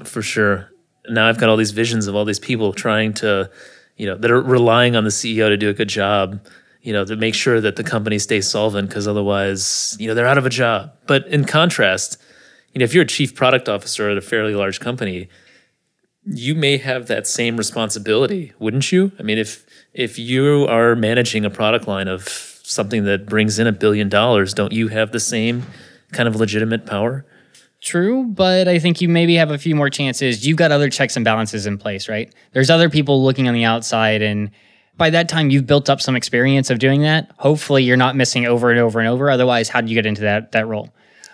For 0.05 0.23
sure. 0.23 0.71
Now 1.09 1.29
I've 1.29 1.39
got 1.39 1.49
all 1.49 1.57
these 1.57 1.71
visions 1.71 2.07
of 2.07 2.15
all 2.15 2.25
these 2.25 2.39
people 2.39 2.73
trying 2.73 3.15
to, 3.15 3.51
you 3.97 4.07
know, 4.07 4.17
that 4.17 4.31
are 4.31 4.41
relying 4.41 4.97
on 4.97 5.05
the 5.05 5.11
CEO 5.11 5.49
to 5.49 5.57
do 5.57 5.69
a 5.69 5.75
good 5.75 5.89
job, 5.89 6.45
you 6.83 6.93
know, 6.93 7.05
to 7.05 7.17
make 7.17 7.35
sure 7.35 7.61
that 7.61 7.77
the 7.77 7.85
company 7.85 8.19
stays 8.19 8.49
solvent 8.51 8.89
because 8.89 9.07
otherwise, 9.07 9.97
you 10.01 10.09
know, 10.09 10.15
they're 10.15 10.27
out 10.27 10.39
of 10.39 10.47
a 10.47 10.51
job. 10.51 10.93
But 11.07 11.27
in 11.29 11.45
contrast, 11.45 12.21
you 12.73 12.81
know, 12.81 12.85
if 12.85 12.93
you're 12.93 13.05
a 13.05 13.07
chief 13.07 13.35
product 13.35 13.69
officer 13.69 14.11
at 14.11 14.17
a 14.17 14.21
fairly 14.21 14.55
large 14.55 14.81
company, 14.81 15.29
you 16.25 16.55
may 16.57 16.77
have 16.77 17.07
that 17.07 17.27
same 17.27 17.57
responsibility, 17.57 18.53
wouldn't 18.59 18.91
you? 18.91 19.13
I 19.19 19.23
mean, 19.23 19.39
if 19.39 19.65
if 19.95 20.19
you 20.19 20.67
are 20.69 20.97
managing 20.97 21.45
a 21.45 21.51
product 21.51 21.87
line 21.87 22.09
of 22.09 22.29
something 22.29 23.05
that 23.05 23.27
brings 23.27 23.61
in 23.61 23.67
a 23.69 23.73
billion 23.73 24.09
dollars, 24.09 24.53
don't 24.53 24.73
you 24.73 24.89
have 24.89 25.13
the 25.13 25.21
same 25.21 25.65
kind 26.11 26.29
of 26.29 26.35
legitimate 26.35 26.85
power? 26.85 27.25
True, 27.83 28.25
but 28.25 28.69
I 28.69 28.79
think 28.79 29.01
you 29.01 29.09
maybe 29.09 29.35
have 29.35 29.51
a 29.51 29.59
few 29.59 29.77
more 29.77 29.91
chances. 29.91 30.47
You've 30.47 30.57
got 30.57 30.73
other 30.73 30.91
checks 30.91 31.15
and 31.17 31.25
balances 31.25 31.67
in 31.67 31.79
place, 31.79 32.09
right? 32.09 32.33
There's 32.53 32.71
other 32.71 32.89
people 32.89 33.23
looking 33.23 33.49
on 33.49 33.55
the 33.55 33.65
outside 33.65 34.23
and 34.23 34.51
by 34.97 35.11
that 35.11 35.29
time 35.29 35.51
you've 35.51 35.67
built 35.67 35.91
up 35.91 36.01
some 36.01 36.17
experience 36.17 36.71
of 36.71 36.79
doing 36.79 37.03
that. 37.03 37.31
Hopefully 37.37 37.85
you're 37.85 37.97
not 37.97 38.17
missing 38.17 38.47
over 38.47 38.71
and 38.71 38.81
over 38.81 38.99
and 38.99 39.09
over. 39.09 39.31
Otherwise, 39.31 39.69
how 39.69 39.81
do 39.81 39.89
you 39.89 39.95
get 39.95 40.07
into 40.07 40.23
that 40.23 40.53
that 40.53 40.67
role? 40.67 40.91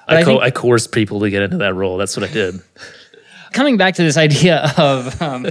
I, 0.08 0.16
I, 0.16 0.22
co- 0.24 0.40
I 0.40 0.50
coerced 0.50 0.92
people 0.92 1.20
to 1.20 1.30
get 1.30 1.42
into 1.42 1.58
that 1.58 1.74
role. 1.74 1.96
That's 1.96 2.16
what 2.16 2.28
I 2.28 2.32
did. 2.32 2.60
coming 3.52 3.76
back 3.76 3.94
to 3.94 4.02
this 4.02 4.16
idea 4.16 4.72
of 4.76 5.20
um, 5.22 5.46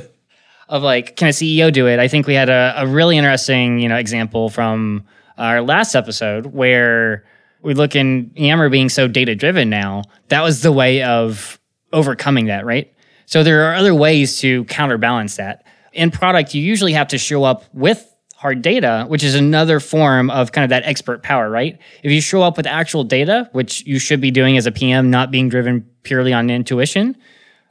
of 0.67 0.83
like, 0.83 1.15
can 1.15 1.29
a 1.29 1.31
CEO 1.31 1.71
do 1.71 1.88
it? 1.88 2.00
I 2.00 2.07
think 2.07 2.27
we 2.27 2.33
had 2.33 2.50
a, 2.50 2.74
a 2.77 2.88
really 2.88 3.17
interesting, 3.17 3.79
you 3.79 3.89
know, 3.89 3.98
example 3.98 4.50
from 4.50 5.05
our 5.38 5.62
last 5.62 5.95
episode 5.95 6.48
where 6.48 7.25
we 7.63 7.74
look 7.74 7.96
in 7.96 8.32
Yammer 8.36 8.70
being 8.70 8.89
so 8.89 9.08
data 9.08 9.36
driven 9.36 9.70
now, 9.70 10.03
that 10.30 10.44
was 10.44 10.62
the 10.62 10.72
way 10.72 11.03
of 11.03 11.60
overcoming 11.94 12.46
that, 12.48 12.65
right? 12.65 12.94
So 13.25 13.44
there 13.44 13.70
are 13.70 13.75
other 13.75 13.94
ways 13.94 14.39
to 14.39 14.65
counterbalance 14.65 15.38
that. 15.38 15.65
In 15.94 16.12
product, 16.12 16.53
you 16.53 16.62
usually 16.62 16.94
have 16.94 17.10
to 17.10 17.18
show 17.18 17.44
up 17.44 17.65
with 17.74 18.08
hard 18.36 18.62
data, 18.62 19.06
which 19.08 19.24
is 19.24 19.36
another 19.36 19.80
form 19.80 20.32
of 20.32 20.51
kind 20.51 20.63
of 20.63 20.70
that 20.70 20.84
expert 20.84 21.22
power, 21.22 21.50
right? 21.50 21.77
If 22.01 22.12
you 22.12 22.22
show 22.22 22.41
up 22.41 22.58
with 22.58 22.65
actual 22.65 23.03
data, 23.03 23.48
which 23.51 23.86
you 23.86 24.00
should 24.00 24.20
be 24.20 24.32
doing 24.32 24.58
as 24.58 24.65
a 24.65 24.72
PM, 24.72 25.12
not 25.12 25.30
being 25.30 25.48
driven 25.48 25.88
purely 26.03 26.34
on 26.34 26.50
intuition, 26.50 27.15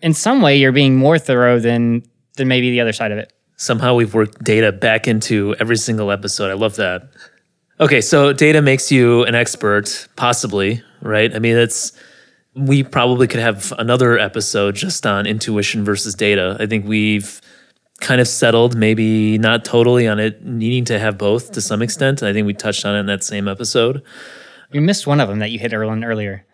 in 0.01 0.15
some 0.15 0.41
way 0.43 0.57
you're 0.57 0.73
being 0.73 0.97
more 0.97 1.19
thorough 1.19 1.59
than 1.59 2.03
than 2.37 2.49
maybe 2.49 2.71
the 2.71 2.81
other 2.81 2.93
side 2.93 3.11
of 3.11 3.19
it. 3.19 3.33
Somehow 3.57 3.95
we've 3.95 4.15
worked 4.15 4.43
data 4.45 4.73
back 4.73 5.09
into 5.09 5.55
every 5.61 5.77
single 5.77 6.11
episode. 6.11 6.51
I 6.51 6.55
love 6.55 6.77
that. 6.77 7.03
Okay, 7.81 8.03
so 8.03 8.35
data 8.35 8.61
makes 8.61 8.93
you 8.93 9.25
an 9.25 9.35
expert, 9.35 10.07
possibly, 10.15 10.83
right? 11.01 11.35
I 11.35 11.39
mean, 11.39 11.57
it's 11.57 11.93
we 12.55 12.83
probably 12.83 13.27
could 13.27 13.41
have 13.41 13.73
another 13.79 14.19
episode 14.19 14.75
just 14.75 15.07
on 15.07 15.27
intuition 15.27 15.83
versus 15.83 16.15
data. 16.15 16.59
I 16.61 16.67
think 16.67 16.87
we've 16.87 17.41
kind 18.01 18.21
of 18.21 18.29
settled, 18.29 18.77
maybe 18.77 19.39
not 19.39 19.65
totally 19.65 20.07
on 20.07 20.19
it 20.19 20.45
needing 20.45 20.85
to 20.87 20.99
have 20.99 21.17
both 21.17 21.53
to 21.53 21.63
some 21.63 21.81
extent. 21.81 22.23
I 22.23 22.35
think 22.35 22.47
we 22.47 22.53
touched 22.53 22.85
on 22.85 22.95
it 22.97 23.01
in 23.01 23.07
that 23.07 23.25
same 23.25 23.49
episode. 23.49 24.03
You 24.73 24.83
missed 24.83 25.07
one 25.07 25.21
of 25.21 25.29
them 25.29 25.39
that 25.39 25.51
you 25.51 25.59
hit 25.59 25.73
earlier. 25.73 26.45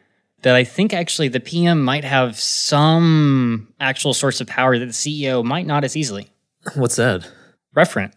That 0.43 0.55
I 0.55 0.63
think 0.63 0.95
actually 0.95 1.29
the 1.29 1.41
PM 1.41 1.83
might 1.83 2.05
have 2.05 2.39
some 2.39 3.73
actual 3.81 4.15
source 4.15 4.41
of 4.41 4.47
power 4.47 4.79
that 4.79 4.87
the 4.87 4.93
CEO 4.93 5.43
might 5.43 5.67
not 5.67 5.83
as 5.83 5.97
easily. 5.97 6.29
What's 6.75 6.97
that? 6.97 7.29
Referent. 7.75 8.13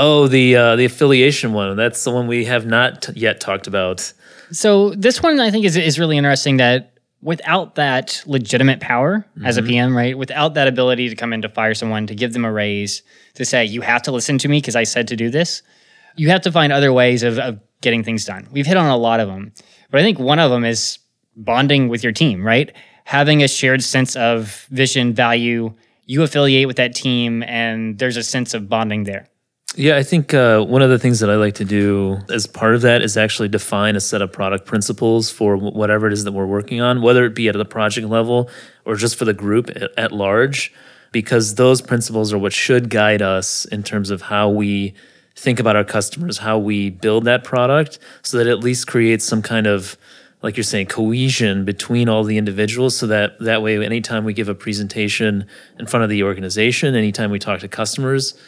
Oh, 0.00 0.28
the 0.28 0.54
uh, 0.54 0.76
the 0.76 0.84
affiliation 0.84 1.52
one. 1.52 1.76
That's 1.76 2.04
the 2.04 2.12
one 2.12 2.28
we 2.28 2.44
have 2.44 2.64
not 2.66 3.02
t- 3.02 3.12
yet 3.16 3.40
talked 3.40 3.66
about. 3.66 4.12
So 4.52 4.90
this 4.90 5.22
one 5.22 5.40
I 5.40 5.50
think 5.50 5.64
is 5.64 5.76
is 5.76 5.98
really 5.98 6.16
interesting. 6.16 6.58
That 6.58 6.92
without 7.20 7.74
that 7.74 8.22
legitimate 8.24 8.78
power 8.78 9.18
mm-hmm. 9.18 9.44
as 9.44 9.56
a 9.56 9.62
PM, 9.62 9.88
mm-hmm. 9.88 9.96
right? 9.96 10.18
Without 10.18 10.54
that 10.54 10.68
ability 10.68 11.08
to 11.08 11.16
come 11.16 11.32
in 11.32 11.42
to 11.42 11.48
fire 11.48 11.74
someone, 11.74 12.06
to 12.06 12.14
give 12.14 12.32
them 12.32 12.44
a 12.44 12.52
raise, 12.52 13.02
to 13.34 13.44
say 13.44 13.64
you 13.64 13.80
have 13.80 14.02
to 14.02 14.12
listen 14.12 14.38
to 14.38 14.48
me 14.48 14.58
because 14.58 14.76
I 14.76 14.84
said 14.84 15.08
to 15.08 15.16
do 15.16 15.30
this, 15.30 15.62
you 16.14 16.30
have 16.30 16.42
to 16.42 16.52
find 16.52 16.72
other 16.72 16.92
ways 16.92 17.24
of, 17.24 17.38
of 17.38 17.58
getting 17.80 18.04
things 18.04 18.24
done. 18.24 18.46
We've 18.52 18.66
hit 18.66 18.76
on 18.76 18.86
a 18.86 18.96
lot 18.96 19.18
of 19.18 19.26
them, 19.26 19.52
but 19.90 20.00
I 20.00 20.04
think 20.04 20.20
one 20.20 20.38
of 20.38 20.52
them 20.52 20.64
is 20.64 20.98
bonding 21.36 21.88
with 21.88 22.04
your 22.04 22.12
team, 22.12 22.46
right? 22.46 22.72
Having 23.04 23.42
a 23.42 23.48
shared 23.48 23.82
sense 23.82 24.14
of 24.14 24.66
vision, 24.70 25.12
value. 25.12 25.74
You 26.06 26.22
affiliate 26.22 26.68
with 26.68 26.76
that 26.76 26.94
team, 26.94 27.42
and 27.42 27.98
there's 27.98 28.16
a 28.16 28.22
sense 28.22 28.54
of 28.54 28.68
bonding 28.68 29.04
there. 29.04 29.28
Yeah, 29.76 29.96
I 29.96 30.02
think 30.02 30.34
uh, 30.34 30.64
one 30.64 30.82
of 30.82 30.90
the 30.90 30.98
things 30.98 31.20
that 31.20 31.30
I 31.30 31.36
like 31.36 31.54
to 31.56 31.64
do 31.64 32.18
as 32.30 32.46
part 32.46 32.74
of 32.74 32.80
that 32.82 33.02
is 33.02 33.16
actually 33.16 33.48
define 33.48 33.96
a 33.96 34.00
set 34.00 34.22
of 34.22 34.32
product 34.32 34.66
principles 34.66 35.30
for 35.30 35.56
whatever 35.56 36.06
it 36.06 36.12
is 36.12 36.24
that 36.24 36.32
we're 36.32 36.46
working 36.46 36.80
on, 36.80 37.02
whether 37.02 37.24
it 37.26 37.34
be 37.34 37.48
at 37.48 37.54
the 37.54 37.64
project 37.64 38.08
level 38.08 38.50
or 38.84 38.96
just 38.96 39.16
for 39.16 39.24
the 39.24 39.34
group 39.34 39.70
at, 39.96 40.10
large, 40.10 40.72
because 41.12 41.56
those 41.56 41.82
principles 41.82 42.32
are 42.32 42.38
what 42.38 42.52
should 42.52 42.88
guide 42.90 43.22
us 43.22 43.66
in 43.66 43.82
terms 43.82 44.10
of 44.10 44.22
how 44.22 44.48
we 44.48 44.94
think 45.36 45.60
about 45.60 45.76
our 45.76 45.84
customers, 45.84 46.38
how 46.38 46.58
we 46.58 46.90
build 46.90 47.24
that 47.26 47.44
product, 47.44 47.98
so 48.22 48.38
that 48.38 48.46
at 48.46 48.58
least 48.60 48.86
creates 48.86 49.24
some 49.24 49.42
kind 49.42 49.66
of 49.66 49.96
like 50.42 50.56
you're 50.56 50.64
saying 50.64 50.86
cohesion 50.86 51.64
between 51.64 52.08
all 52.08 52.24
the 52.24 52.38
individuals 52.38 52.96
so 52.96 53.06
that 53.06 53.38
that 53.40 53.62
way 53.62 53.84
anytime 53.84 54.24
we 54.24 54.32
give 54.32 54.48
a 54.48 54.54
presentation 54.54 55.46
in 55.78 55.86
front 55.86 56.04
of 56.04 56.10
the 56.10 56.22
organization 56.22 56.94
anytime 56.94 57.30
we 57.32 57.40
talk 57.40 57.58
to 57.58 57.66
customers 57.66 58.38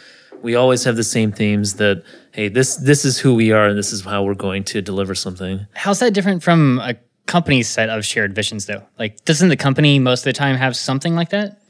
we 0.43 0.55
always 0.55 0.85
have 0.85 0.97
the 0.97 1.05
same 1.05 1.33
themes 1.33 1.75
that 1.75 2.03
hey 2.33 2.49
this 2.49 2.77
this 2.77 3.05
is 3.05 3.19
who 3.19 3.35
we 3.35 3.53
are 3.53 3.67
and 3.67 3.79
this 3.79 3.93
is 3.93 4.03
how 4.03 4.23
we're 4.23 4.35
going 4.35 4.65
to 4.65 4.83
deliver 4.83 5.15
something. 5.15 5.67
How's 5.75 5.99
that 6.01 6.15
different 6.15 6.43
from 6.43 6.79
a 6.79 6.95
company's 7.27 7.69
set 7.69 7.89
of 7.89 8.05
shared 8.05 8.35
visions 8.35 8.67
though? 8.67 8.83
Like 8.99 9.25
doesn't 9.25 9.49
the 9.49 9.57
company 9.57 9.99
most 9.99 10.21
of 10.21 10.25
the 10.25 10.33
time 10.33 10.57
have 10.57 10.77
something 10.77 11.15
like 11.15 11.31
that? 11.31 11.61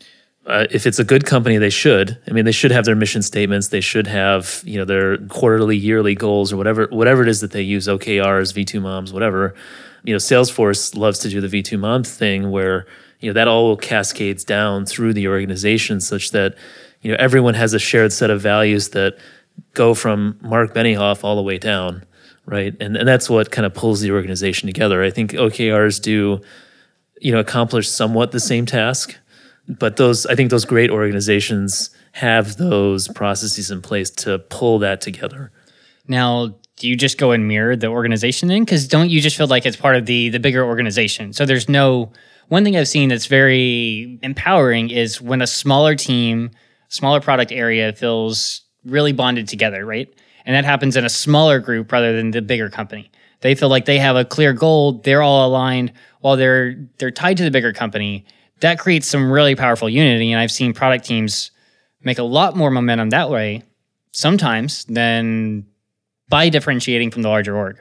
Uh, 0.47 0.67
if 0.71 0.87
it's 0.87 0.99
a 0.99 1.05
good 1.05 1.27
company 1.27 1.59
they 1.59 1.71
should. 1.71 2.19
I 2.29 2.33
mean 2.33 2.45
they 2.45 2.53
should 2.53 2.71
have 2.71 2.85
their 2.85 2.97
mission 2.97 3.23
statements. 3.23 3.69
They 3.69 3.81
should 3.81 4.07
have 4.07 4.63
you 4.65 4.79
know 4.79 4.85
their 4.85 5.19
quarterly 5.29 5.77
yearly 5.77 6.15
goals 6.15 6.53
or 6.53 6.57
whatever 6.57 6.89
whatever 6.91 7.23
it 7.23 7.29
is 7.29 7.41
that 7.41 7.53
they 7.53 7.63
use 7.63 7.87
okrs 7.87 8.55
v2 8.55 8.81
moms 8.81 9.13
whatever. 9.13 9.55
You 10.05 10.15
know 10.15 10.19
salesforce 10.19 10.97
loves 10.97 11.19
to 11.21 11.29
do 11.29 11.41
the 11.41 11.63
v2 11.63 11.79
mom 11.79 12.05
thing 12.05 12.51
where 12.51 12.87
you 13.21 13.29
know 13.29 13.35
that 13.35 13.49
all 13.49 13.77
cascades 13.77 14.45
down 14.45 14.87
through 14.87 15.13
the 15.13 15.29
organization 15.29 16.01
such 16.01 16.31
that 16.31 16.57
you 17.03 17.11
know 17.11 17.17
everyone 17.19 17.55
has 17.55 17.75
a 17.75 17.79
shared 17.79 18.13
set 18.13 18.31
of 18.31 18.41
values 18.41 18.91
that 18.91 19.19
go 19.75 19.95
from 19.95 20.39
Mark 20.41 20.75
Benioff 20.75 21.25
all 21.25 21.37
the 21.37 21.43
way 21.43 21.59
down, 21.59 22.05
right? 22.47 22.75
And 22.81 22.97
and 22.97 23.09
that's 23.09 23.31
what 23.31 23.51
kind 23.51 23.67
of 23.67 23.75
pulls 23.75 24.01
the 24.01 24.13
organization 24.13 24.67
together. 24.67 25.03
I 25.03 25.11
think 25.11 25.33
OKRs 25.33 26.01
do, 26.01 26.41
you 27.21 27.33
know, 27.33 27.39
accomplish 27.39 27.89
somewhat 27.89 28.33
the 28.33 28.41
same 28.41 28.67
task, 28.67 29.17
but 29.69 29.97
those 29.97 30.27
I 30.27 30.35
think 30.35 30.51
those 30.51 30.65
great 30.65 30.91
organizations 30.91 31.91
have 32.13 32.57
those 32.57 33.09
processes 33.09 33.71
in 33.71 33.83
place 33.83 34.11
to 34.11 34.39
pull 34.39 34.79
that 34.81 35.01
together. 35.01 35.53
Now, 36.09 36.57
do 36.77 36.89
you 36.89 36.97
just 36.97 37.19
go 37.19 37.31
and 37.31 37.47
mirror 37.47 37.77
the 37.77 37.87
organization 37.87 38.49
then? 38.49 38.65
Because 38.65 38.89
don't 38.89 39.11
you 39.11 39.21
just 39.21 39.37
feel 39.37 39.47
like 39.47 39.65
it's 39.65 39.77
part 39.77 39.97
of 39.97 40.07
the 40.07 40.31
the 40.31 40.41
bigger 40.41 40.65
organization? 40.65 41.33
So 41.33 41.47
there's 41.47 41.69
no 41.69 42.13
one 42.49 42.65
thing 42.65 42.77
I've 42.77 42.89
seen 42.89 43.11
that's 43.11 43.27
very 43.27 44.19
empowering 44.23 44.91
is 44.91 45.21
when 45.21 45.41
a 45.41 45.47
smaller 45.47 45.95
team 45.95 46.51
smaller 46.91 47.21
product 47.21 47.53
area 47.53 47.93
feels 47.95 48.63
really 48.85 49.13
bonded 49.13 49.49
together, 49.49 49.87
right? 49.87 50.13
And 50.45 50.55
that 50.55 50.65
happens 50.65 50.97
in 50.97 51.05
a 51.05 51.09
smaller 51.09 51.59
group 51.59 51.91
rather 51.91 52.15
than 52.15 52.33
the 52.33 52.43
bigger 52.43 52.69
company. 52.69 53.11
They 53.41 53.55
feel 53.55 53.71
like 53.71 53.87
they 53.87 53.99
have 53.99 54.17
a 54.17 54.25
clear 54.25 54.53
goal, 54.53 55.01
they're 55.05 55.23
all 55.23 55.49
aligned 55.49 55.93
while 56.21 56.37
they're 56.37 56.77
they're 56.99 57.11
tied 57.11 57.39
to 57.39 57.45
the 57.45 57.51
bigger 57.51 57.73
company. 57.73 58.27
That 58.61 58.79
creates 58.79 59.07
some 59.07 59.31
really 59.31 59.55
powerful 59.55 59.89
unity 59.89 60.33
and 60.33 60.41
I've 60.41 60.53
seen 60.53 60.75
product 60.75 61.07
teams 61.07 61.51
make 62.03 62.19
a 62.19 62.23
lot 62.23 62.57
more 62.57 62.71
momentum 62.71 63.11
that 63.11 63.31
way 63.31 63.63
sometimes 64.13 64.85
than 64.87 65.67
by 66.29 66.49
differentiating 66.49 67.11
from 67.11 67.23
the 67.23 67.29
larger 67.29 67.57
org. 67.57 67.79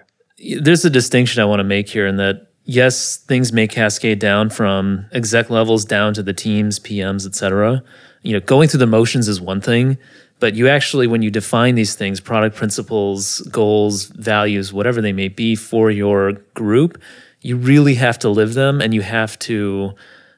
There's 0.62 0.86
a 0.86 0.90
distinction 0.90 1.42
I 1.42 1.46
want 1.46 1.60
to 1.60 1.66
make 1.66 1.90
here 1.90 2.08
in 2.08 2.18
that 2.18 2.48
yes, 2.64 3.18
things 3.18 3.52
may 3.52 3.68
cascade 3.68 4.20
down 4.20 4.50
from 4.50 5.08
exec 5.12 5.50
levels 5.50 5.84
down 5.84 6.14
to 6.14 6.24
the 6.24 6.34
teams, 6.34 6.80
PMs, 6.80 7.26
et 7.26 7.36
cetera 7.36 7.84
you 8.22 8.34
know, 8.34 8.40
going 8.40 8.68
through 8.68 8.80
the 8.80 8.88
motions 8.88 9.28
is 9.28 9.40
one 9.40 9.62
thing, 9.62 9.98
but 10.40 10.56
you 10.56 10.68
actually, 10.68 11.08
when 11.08 11.22
you 11.22 11.30
define 11.30 11.76
these 11.76 11.96
things, 11.96 12.20
product 12.20 12.56
principles, 12.56 13.42
goals, 13.52 14.06
values, 14.06 14.72
whatever 14.72 15.02
they 15.02 15.14
may 15.14 15.28
be 15.28 15.56
for 15.56 15.92
your 15.92 16.34
group, 16.54 17.02
you 17.42 17.58
really 17.58 17.96
have 17.96 18.20
to 18.20 18.30
live 18.30 18.54
them 18.54 18.82
and 18.82 18.94
you 18.94 19.02
have 19.02 19.38
to 19.40 19.94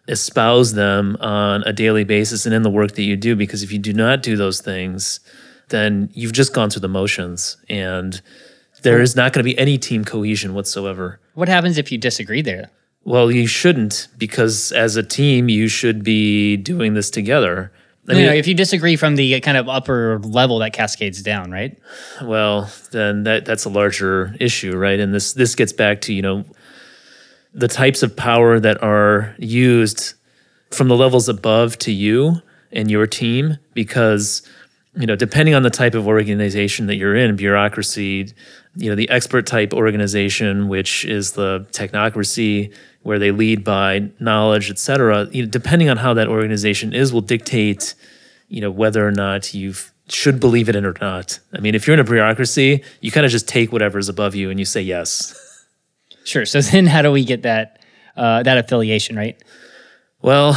espouse 0.08 0.74
them 0.74 1.17
on 1.20 1.63
a 1.63 1.74
daily 1.74 2.04
basis 2.04 2.46
and 2.46 2.54
in 2.54 2.63
the 2.63 2.70
work 2.70 2.94
that 2.94 3.04
you 3.04 3.15
do. 3.15 3.36
Because 3.36 3.63
if 3.63 3.72
you 3.72 3.80
do 3.80 3.94
not 3.94 4.24
do 4.24 4.36
those 4.36 4.62
things, 4.62 5.20
then 5.70 6.10
you've 6.13 6.34
just 6.34 6.54
gone 6.54 6.70
through 6.70 6.82
the 6.82 6.89
motions 6.89 7.58
and 7.70 8.22
there 8.82 9.02
is 9.02 9.15
not 9.15 9.34
going 9.34 9.44
to 9.44 9.50
be 9.50 9.58
any 9.58 9.78
team 9.78 10.04
cohesion 10.04 10.54
whatsoever. 10.54 11.20
What 11.36 11.48
happens 11.48 11.78
if 11.78 11.91
you 11.91 11.98
disagree 11.98 12.41
there? 12.41 12.72
Well, 13.04 13.32
you 13.32 13.48
shouldn't 13.48 14.08
because 14.18 14.72
as 14.72 14.96
a 14.96 15.04
team, 15.04 15.50
you 15.50 15.68
should 15.68 16.04
be 16.04 16.58
doing 16.58 16.94
this 16.94 17.10
together. 17.10 17.72
I 18.08 18.14
mean, 18.14 18.22
you 18.22 18.28
know, 18.28 18.34
if 18.34 18.48
you 18.48 18.56
disagree 18.56 18.96
from 18.96 19.16
the 19.16 19.40
kind 19.42 19.58
of 19.58 19.70
upper 19.70 20.20
level 20.20 20.60
that 20.60 20.74
cascades 20.74 21.22
down, 21.22 21.52
right? 21.52 21.78
Well, 22.22 22.72
then 22.92 23.24
that 23.24 23.46
that's 23.46 23.66
a 23.66 23.70
larger 23.70 24.36
issue, 24.40 24.76
right? 24.76 25.00
And 25.00 25.14
this 25.14 25.34
this 25.34 25.56
gets 25.56 25.72
back 25.72 26.02
to 26.02 26.14
you 26.14 26.22
know 26.22 26.44
the 27.54 27.68
types 27.68 28.02
of 28.02 28.16
power 28.16 28.60
that 28.60 28.82
are 28.84 29.36
used 29.38 30.14
from 30.72 30.88
the 30.88 30.96
levels 30.96 31.30
above 31.30 31.78
to 31.80 31.92
you 31.92 32.42
and 32.72 32.90
your 32.90 33.06
team, 33.06 33.58
because 33.74 34.42
you 34.96 35.06
know 35.06 35.16
depending 35.16 35.54
on 35.54 35.64
the 35.64 35.70
type 35.70 35.94
of 35.94 36.08
organization 36.08 36.88
that 36.88 36.96
you're 36.96 37.16
in, 37.16 37.36
bureaucracy, 37.36 38.34
you 38.76 38.90
know 38.90 38.96
the 38.96 39.10
expert 39.10 39.46
type 39.46 39.74
organization, 39.74 40.70
which 40.70 41.06
is 41.06 41.34
the 41.34 41.68
technocracy 41.72 42.74
where 43.04 43.20
they 43.20 43.32
lead 43.32 43.64
by 43.64 44.10
knowledge, 44.20 44.70
et 44.70 44.78
cetera, 44.78 45.28
you 45.32 45.44
know, 45.44 45.50
depending 45.50 45.90
on 45.90 45.98
how 45.98 46.14
that 46.14 46.28
organization 46.28 46.94
is, 46.94 47.12
will 47.12 47.22
dictate, 47.22 47.96
you 48.48 48.62
know, 48.62 48.70
whether 48.70 49.08
or 49.08 49.12
not 49.12 49.54
you 49.54 49.74
should 50.08 50.40
believe 50.40 50.70
it 50.70 50.76
in 50.76 50.86
or 50.86 50.96
not. 51.02 51.40
I 51.54 51.60
mean, 51.60 51.74
if 51.74 51.88
you're 51.88 51.94
in 51.94 52.00
a 52.00 52.04
bureaucracy, 52.04 52.84
you 53.00 53.12
kind 53.12 53.26
of 53.26 53.32
just 53.32 53.48
take 53.48 53.72
whatever's 53.72 54.10
above 54.10 54.36
you 54.36 54.50
and 54.50 54.60
you 54.60 54.66
say 54.66 54.82
yes. 54.82 55.36
Sure. 56.24 56.46
So 56.46 56.62
then, 56.62 56.86
how 56.86 57.02
do 57.02 57.12
we 57.12 57.24
get 57.26 57.44
that 57.44 57.84
uh, 58.16 58.44
that 58.44 58.58
affiliation, 58.58 59.16
right? 59.16 59.42
Well, 60.22 60.54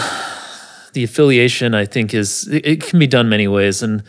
the 0.93 1.05
affiliation, 1.05 1.75
I 1.75 1.87
think, 1.87 2.13
is 2.13 2.47
it, 2.49 2.67
it 2.67 2.83
can 2.83 2.99
be 2.99 3.07
done 3.07 3.29
many 3.29 3.49
ways, 3.49 3.83
and 3.83 4.03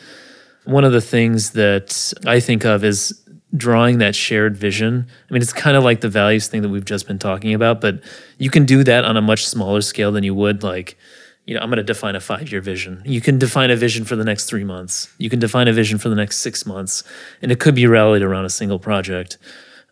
one 0.65 0.83
of 0.83 0.91
the 0.91 0.99
things 0.99 1.51
that 1.51 2.13
I 2.25 2.39
think 2.39 2.65
of 2.65 2.83
is 2.83 3.21
drawing 3.55 3.99
that 3.99 4.15
shared 4.15 4.57
vision. 4.57 5.07
I 5.29 5.33
mean, 5.33 5.41
it's 5.41 5.53
kind 5.53 5.77
of 5.77 5.83
like 5.83 6.01
the 6.01 6.09
values 6.09 6.47
thing 6.47 6.61
that 6.61 6.69
we've 6.69 6.85
just 6.85 7.07
been 7.07 7.19
talking 7.19 7.53
about, 7.53 7.81
but 7.81 8.01
you 8.37 8.49
can 8.49 8.65
do 8.65 8.83
that 8.83 9.05
on 9.05 9.17
a 9.17 9.21
much 9.21 9.47
smaller 9.47 9.81
scale 9.81 10.11
than 10.11 10.23
you 10.23 10.35
would 10.35 10.63
like, 10.63 10.97
you 11.45 11.53
know, 11.53 11.61
I'm 11.61 11.69
going 11.69 11.77
to 11.77 11.83
define 11.83 12.15
a 12.15 12.19
five 12.19 12.51
year 12.51 12.61
vision. 12.61 13.01
You 13.05 13.21
can 13.21 13.37
define 13.37 13.69
a 13.71 13.75
vision 13.75 14.03
for 14.03 14.15
the 14.15 14.23
next 14.23 14.45
three 14.45 14.63
months. 14.63 15.13
You 15.17 15.29
can 15.29 15.39
define 15.39 15.67
a 15.67 15.73
vision 15.73 15.97
for 15.97 16.09
the 16.09 16.15
next 16.15 16.37
six 16.37 16.65
months, 16.65 17.03
and 17.41 17.51
it 17.51 17.59
could 17.59 17.75
be 17.75 17.87
rallied 17.87 18.23
around 18.23 18.45
a 18.45 18.49
single 18.49 18.79
project. 18.79 19.37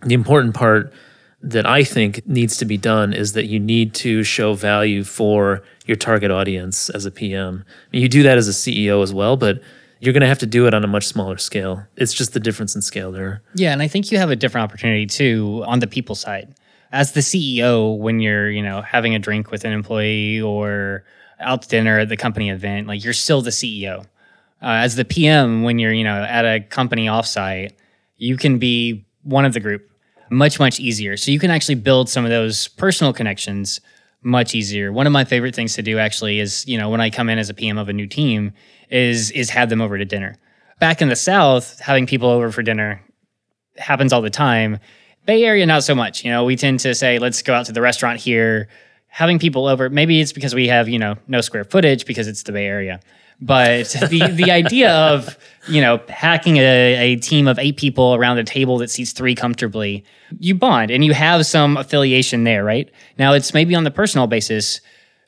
The 0.02 0.16
important 0.16 0.56
part 0.56 0.92
that 1.44 1.66
I 1.66 1.84
think 1.84 2.26
needs 2.26 2.58
to 2.58 2.66
be 2.66 2.78
done 2.78 3.14
is 3.14 3.34
that 3.34 3.46
you 3.46 3.60
need 3.60 3.94
to 3.96 4.24
show 4.24 4.54
value 4.54 5.04
for 5.04 5.62
your 5.86 5.98
target 5.98 6.32
audience 6.32 6.90
as 6.90 7.06
a 7.06 7.12
PM. 7.12 7.66
I 7.68 7.88
mean, 7.92 8.02
you 8.02 8.10
do 8.10 8.24
that 8.24 8.38
as 8.38 8.48
a 8.48 8.52
CEO 8.52 9.04
as 9.04 9.14
well, 9.14 9.36
but 9.36 9.62
you're 10.04 10.12
going 10.12 10.22
to 10.22 10.28
have 10.28 10.40
to 10.40 10.46
do 10.46 10.68
it 10.68 10.74
on 10.74 10.84
a 10.84 10.88
much 10.88 11.08
smaller 11.08 11.38
scale. 11.38 11.82
It's 11.96 12.14
just 12.14 12.34
the 12.34 12.40
difference 12.42 12.76
in 12.76 12.82
scale 12.82 13.14
there. 13.14 13.42
Yeah, 13.56 13.72
and 13.72 13.82
I 13.82 13.88
think 13.88 14.12
you 14.12 14.18
have 14.18 14.32
a 14.32 14.36
different 14.36 14.66
opportunity 14.66 15.06
too 15.06 15.64
on 15.66 15.80
the 15.80 15.88
people 15.88 16.14
side. 16.14 16.56
As 16.92 17.14
the 17.14 17.22
CEO, 17.22 17.98
when 17.98 18.20
you're, 18.20 18.50
you 18.50 18.62
know, 18.62 18.82
having 18.82 19.16
a 19.16 19.20
drink 19.20 19.50
with 19.50 19.64
an 19.64 19.72
employee 19.72 20.42
or 20.42 21.06
out 21.40 21.62
to 21.62 21.70
dinner 21.70 22.00
at 22.00 22.10
the 22.10 22.18
company 22.18 22.50
event, 22.50 22.86
like 22.86 23.02
you're 23.02 23.14
still 23.14 23.42
the 23.42 23.50
CEO. 23.50 24.02
Uh, 24.62 24.84
as 24.84 24.98
the 24.98 25.06
PM, 25.06 25.64
when 25.64 25.80
you're, 25.80 25.94
you 25.94 26.04
know, 26.04 26.22
at 26.22 26.44
a 26.44 26.60
company 26.60 27.06
offsite, 27.06 27.72
you 28.18 28.36
can 28.36 28.60
be 28.60 29.06
one 29.24 29.46
of 29.46 29.54
the 29.54 29.62
group 29.62 29.90
much, 30.30 30.60
much 30.60 30.82
easier. 30.82 31.16
So 31.16 31.32
you 31.32 31.40
can 31.40 31.50
actually 31.50 31.76
build 31.76 32.10
some 32.10 32.26
of 32.26 32.30
those 32.30 32.68
personal 32.68 33.14
connections 33.14 33.80
much 34.24 34.56
easier. 34.56 34.92
One 34.92 35.08
of 35.08 35.14
my 35.14 35.26
favorite 35.26 35.56
things 35.56 35.76
to 35.76 35.82
do 35.82 36.00
actually 36.00 36.40
is, 36.40 36.66
you 36.68 36.78
know, 36.78 36.90
when 36.90 37.02
I 37.02 37.10
come 37.10 37.30
in 37.30 37.38
as 37.38 37.50
a 37.50 37.54
PM 37.54 37.78
of 37.78 37.90
a 37.90 37.94
new 37.94 38.08
team 38.08 38.54
is 38.90 39.32
is 39.32 39.50
have 39.50 39.70
them 39.70 39.82
over 39.82 39.98
to 39.98 40.06
dinner. 40.06 40.36
Back 40.80 41.02
in 41.02 41.10
the 41.10 41.16
South, 41.16 41.80
having 41.80 42.06
people 42.06 42.30
over 42.30 42.52
for 42.52 42.64
dinner 42.64 43.02
happens 43.78 44.14
all 44.14 44.22
the 44.22 44.30
time. 44.30 44.80
Bay 45.26 45.44
Area, 45.46 45.66
not 45.66 45.84
so 45.84 45.96
much. 45.96 46.24
You 46.24 46.32
know, 46.32 46.44
we 46.44 46.56
tend 46.56 46.80
to 46.82 46.94
say, 46.94 47.20
let's 47.20 47.42
go 47.42 47.54
out 47.54 47.66
to 47.68 47.72
the 47.72 47.82
restaurant 47.82 48.20
here. 48.20 48.68
Having 49.08 49.40
people 49.40 49.68
over, 49.68 49.90
maybe 49.90 50.20
it's 50.20 50.34
because 50.34 50.56
we 50.56 50.68
have, 50.68 50.90
you 50.90 51.00
know, 51.00 51.16
no 51.28 51.42
square 51.42 51.64
footage 51.64 52.06
because 52.06 52.28
it's 52.28 52.44
the 52.44 52.52
Bay 52.52 52.66
Area. 52.66 53.00
But 53.42 53.90
the 54.10 54.28
the 54.34 54.52
idea 54.52 54.92
of 54.92 55.38
you 55.68 55.82
know 55.82 56.02
hacking 56.10 56.58
a, 56.58 57.14
a 57.14 57.16
team 57.18 57.48
of 57.48 57.60
eight 57.60 57.78
people 57.78 58.16
around 58.16 58.38
a 58.38 58.44
table 58.44 58.78
that 58.80 58.90
seats 58.90 59.12
three 59.12 59.36
comfortably, 59.36 60.04
you 60.40 60.56
bond 60.56 60.92
and 60.92 61.04
you 61.04 61.14
have 61.14 61.46
some 61.46 61.78
affiliation 61.78 62.44
there, 62.44 62.64
right? 62.64 62.90
Now 63.18 63.34
it's 63.34 63.54
maybe 63.54 63.76
on 63.76 63.84
the 63.84 63.92
personal 63.92 64.28
basis, 64.28 64.82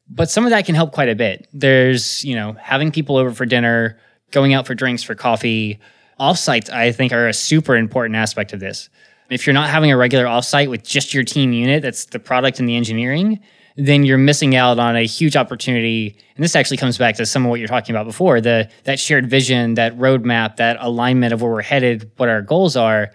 but 0.10 0.30
some 0.30 0.46
of 0.46 0.52
that 0.52 0.66
can 0.66 0.76
help 0.76 0.92
quite 0.92 1.10
a 1.10 1.16
bit. 1.16 1.48
There's 1.54 2.24
you 2.24 2.36
know 2.36 2.54
having 2.54 2.92
people 2.92 3.18
over 3.18 3.32
for 3.32 3.46
dinner, 3.46 4.00
going 4.32 4.54
out 4.54 4.68
for 4.68 4.76
drinks, 4.76 5.04
for 5.04 5.16
coffee. 5.16 5.80
Offsites, 6.18 6.70
I 6.70 6.94
think, 6.94 7.12
are 7.12 7.28
a 7.28 7.34
super 7.34 7.76
important 7.76 8.16
aspect 8.16 8.54
of 8.54 8.62
this. 8.62 8.90
If 9.30 9.46
you're 9.46 9.54
not 9.54 9.70
having 9.70 9.92
a 9.92 9.98
regular 9.98 10.26
offsite 10.26 10.70
with 10.70 10.84
just 10.84 11.14
your 11.14 11.24
team 11.24 11.52
unit, 11.52 11.82
that's 11.82 12.06
the 12.06 12.20
product 12.20 12.60
and 12.60 12.70
the 12.70 12.76
engineering, 12.76 13.42
then 13.78 14.04
you're 14.06 14.18
missing 14.18 14.56
out 14.56 14.80
on 14.80 14.96
a 14.96 15.06
huge 15.06 15.36
opportunity. 15.36 16.18
And 16.36 16.44
this 16.44 16.56
actually 16.56 16.78
comes 16.78 16.98
back 16.98 17.16
to 17.16 17.26
some 17.26 17.46
of 17.46 17.50
what 17.50 17.60
you're 17.60 17.68
talking 17.68 17.94
about 17.94 18.06
before 18.06 18.40
the 18.40 18.70
that 18.86 19.00
shared 19.00 19.30
vision, 19.30 19.74
that 19.76 19.98
roadmap, 19.98 20.58
that 20.58 20.78
alignment 20.80 21.34
of 21.34 21.42
where 21.42 21.52
we're 21.52 21.62
headed, 21.62 22.12
what 22.18 22.30
our 22.30 22.42
goals 22.42 22.76
are. 22.76 23.12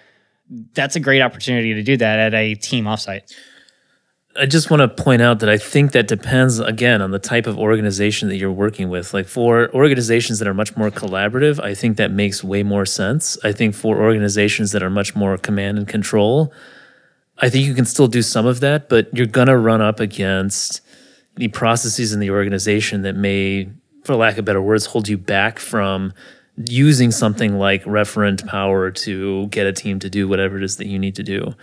That's 0.75 0.97
a 0.97 1.01
great 1.01 1.23
opportunity 1.23 1.75
to 1.75 1.83
do 1.83 1.97
that 1.97 2.19
at 2.19 2.35
a 2.35 2.55
team 2.55 2.85
offsite. 2.85 3.33
I 4.37 4.47
just 4.47 4.71
want 4.71 4.81
to 4.81 5.03
point 5.03 5.23
out 5.23 5.41
that 5.41 5.49
I 5.49 5.59
think 5.59 5.91
that 5.93 6.07
depends 6.07 6.61
again 6.61 7.03
on 7.03 7.11
the 7.11 7.19
type 7.19 7.47
of 7.47 7.59
organization 7.59 8.29
that 8.29 8.37
you're 8.37 8.53
working 8.53 8.89
with. 8.89 9.13
Like 9.13 9.27
for 9.27 9.75
organizations 9.75 10.39
that 10.39 10.47
are 10.47 10.55
much 10.55 10.77
more 10.77 10.91
collaborative, 10.91 11.59
I 11.59 11.75
think 11.75 11.97
that 11.97 12.13
makes 12.13 12.45
way 12.45 12.63
more 12.63 12.87
sense. 12.87 13.37
I 13.43 13.53
think 13.53 13.75
for 13.75 14.01
organizations 14.01 14.71
that 14.73 14.83
are 14.85 14.91
much 14.91 15.17
more 15.17 15.37
command 15.37 15.79
and 15.79 15.89
control, 15.89 16.53
I 17.41 17.49
think 17.49 17.67
you 17.67 17.75
can 17.75 17.87
still 17.87 18.07
do 18.07 18.23
some 18.23 18.47
of 18.47 18.61
that, 18.61 18.89
but 18.89 19.09
you're 19.17 19.27
going 19.27 19.49
to 19.49 19.57
run 19.57 19.81
up 19.81 19.99
against 19.99 20.81
the 21.37 21.49
processes 21.49 22.13
in 22.13 22.21
the 22.21 22.31
organization 22.31 23.03
that 23.03 23.17
may, 23.17 23.71
for 24.05 24.15
lack 24.15 24.37
of 24.37 24.45
better 24.45 24.61
words, 24.61 24.87
hold 24.87 25.09
you 25.09 25.17
back 25.17 25.59
from 25.59 26.13
using 26.57 27.11
something 27.11 27.55
like 27.55 27.83
referent 27.85 28.47
power 28.47 28.91
to 28.91 29.47
get 29.47 29.67
a 29.67 29.73
team 29.73 29.99
to 30.01 30.11
do 30.11 30.29
whatever 30.29 30.59
it 30.59 30.63
is 30.63 30.77
that 30.77 30.87
you 30.87 30.99
need 30.99 31.15
to 31.17 31.23
do. 31.23 31.55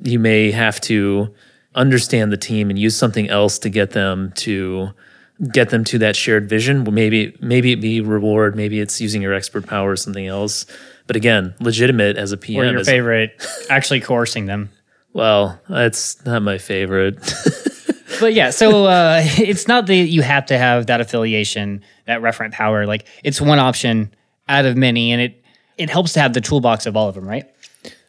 You 0.00 0.18
may 0.18 0.50
have 0.50 0.80
to 0.82 1.34
understand 1.74 2.32
the 2.32 2.36
team 2.36 2.70
and 2.70 2.78
use 2.78 2.96
something 2.96 3.28
else 3.28 3.58
to 3.58 3.68
get 3.68 3.90
them 3.90 4.32
to 4.36 4.90
get 5.52 5.70
them 5.70 5.84
to 5.84 5.98
that 5.98 6.16
shared 6.16 6.48
vision. 6.48 6.84
Maybe 6.94 7.36
maybe 7.40 7.72
it 7.72 7.80
be 7.80 8.00
reward, 8.00 8.56
maybe 8.56 8.80
it's 8.80 9.00
using 9.00 9.20
your 9.20 9.34
expert 9.34 9.66
power 9.66 9.90
or 9.90 9.96
something 9.96 10.26
else. 10.26 10.66
But 11.06 11.16
again, 11.16 11.54
legitimate 11.60 12.16
as 12.16 12.32
a 12.32 12.36
PM. 12.36 12.60
Or 12.60 12.70
your 12.70 12.84
favorite, 12.84 13.44
actually 13.68 14.00
coercing 14.00 14.46
them. 14.46 14.70
Well, 15.14 15.60
that's 15.68 16.22
not 16.26 16.42
my 16.42 16.58
favorite. 16.58 17.14
but 18.20 18.34
yeah, 18.34 18.50
so 18.50 18.86
uh, 18.86 19.22
it's 19.24 19.66
not 19.66 19.86
that 19.86 19.94
you 19.94 20.20
have 20.20 20.44
to 20.46 20.58
have 20.58 20.86
that 20.88 21.00
affiliation, 21.00 21.82
that 22.06 22.20
referent 22.20 22.52
power. 22.52 22.84
Like 22.84 23.06
it's 23.22 23.40
one 23.40 23.58
option 23.58 24.12
out 24.48 24.66
of 24.66 24.76
many, 24.76 25.12
and 25.12 25.22
it 25.22 25.42
it 25.78 25.88
helps 25.88 26.12
to 26.14 26.20
have 26.20 26.34
the 26.34 26.40
toolbox 26.40 26.84
of 26.84 26.96
all 26.96 27.08
of 27.08 27.14
them, 27.14 27.26
right? 27.26 27.48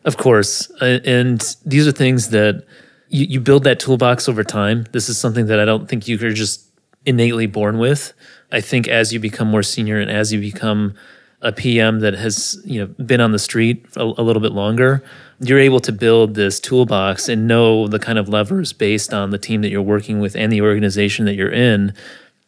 Of 0.03 0.17
course, 0.17 0.69
uh, 0.81 0.99
and 1.05 1.55
these 1.65 1.87
are 1.87 1.91
things 1.91 2.29
that 2.29 2.65
you, 3.09 3.25
you 3.25 3.39
build 3.39 3.63
that 3.63 3.79
toolbox 3.79 4.27
over 4.27 4.43
time. 4.43 4.85
This 4.91 5.07
is 5.07 5.17
something 5.17 5.45
that 5.45 5.59
I 5.59 5.65
don't 5.65 5.87
think 5.87 6.07
you 6.07 6.15
are 6.25 6.33
just 6.33 6.65
innately 7.05 7.45
born 7.45 7.77
with. 7.77 8.13
I 8.51 8.61
think 8.61 8.87
as 8.87 9.13
you 9.13 9.19
become 9.19 9.47
more 9.47 9.63
senior 9.63 9.99
and 9.99 10.09
as 10.09 10.33
you 10.33 10.39
become 10.39 10.95
a 11.41 11.51
PM 11.51 11.99
that 11.99 12.15
has 12.15 12.59
you 12.65 12.79
know 12.81 12.87
been 13.05 13.21
on 13.21 13.31
the 13.31 13.39
street 13.39 13.85
a, 13.95 14.01
a 14.01 14.23
little 14.23 14.41
bit 14.41 14.53
longer, 14.53 15.03
you're 15.39 15.59
able 15.59 15.79
to 15.81 15.91
build 15.91 16.35
this 16.35 16.59
toolbox 16.59 17.27
and 17.27 17.47
know 17.47 17.87
the 17.87 17.99
kind 17.99 18.17
of 18.17 18.29
levers 18.29 18.73
based 18.73 19.13
on 19.13 19.31
the 19.31 19.37
team 19.37 19.61
that 19.61 19.69
you're 19.69 19.81
working 19.81 20.19
with 20.19 20.35
and 20.35 20.51
the 20.51 20.61
organization 20.61 21.25
that 21.25 21.35
you're 21.35 21.51
in 21.51 21.93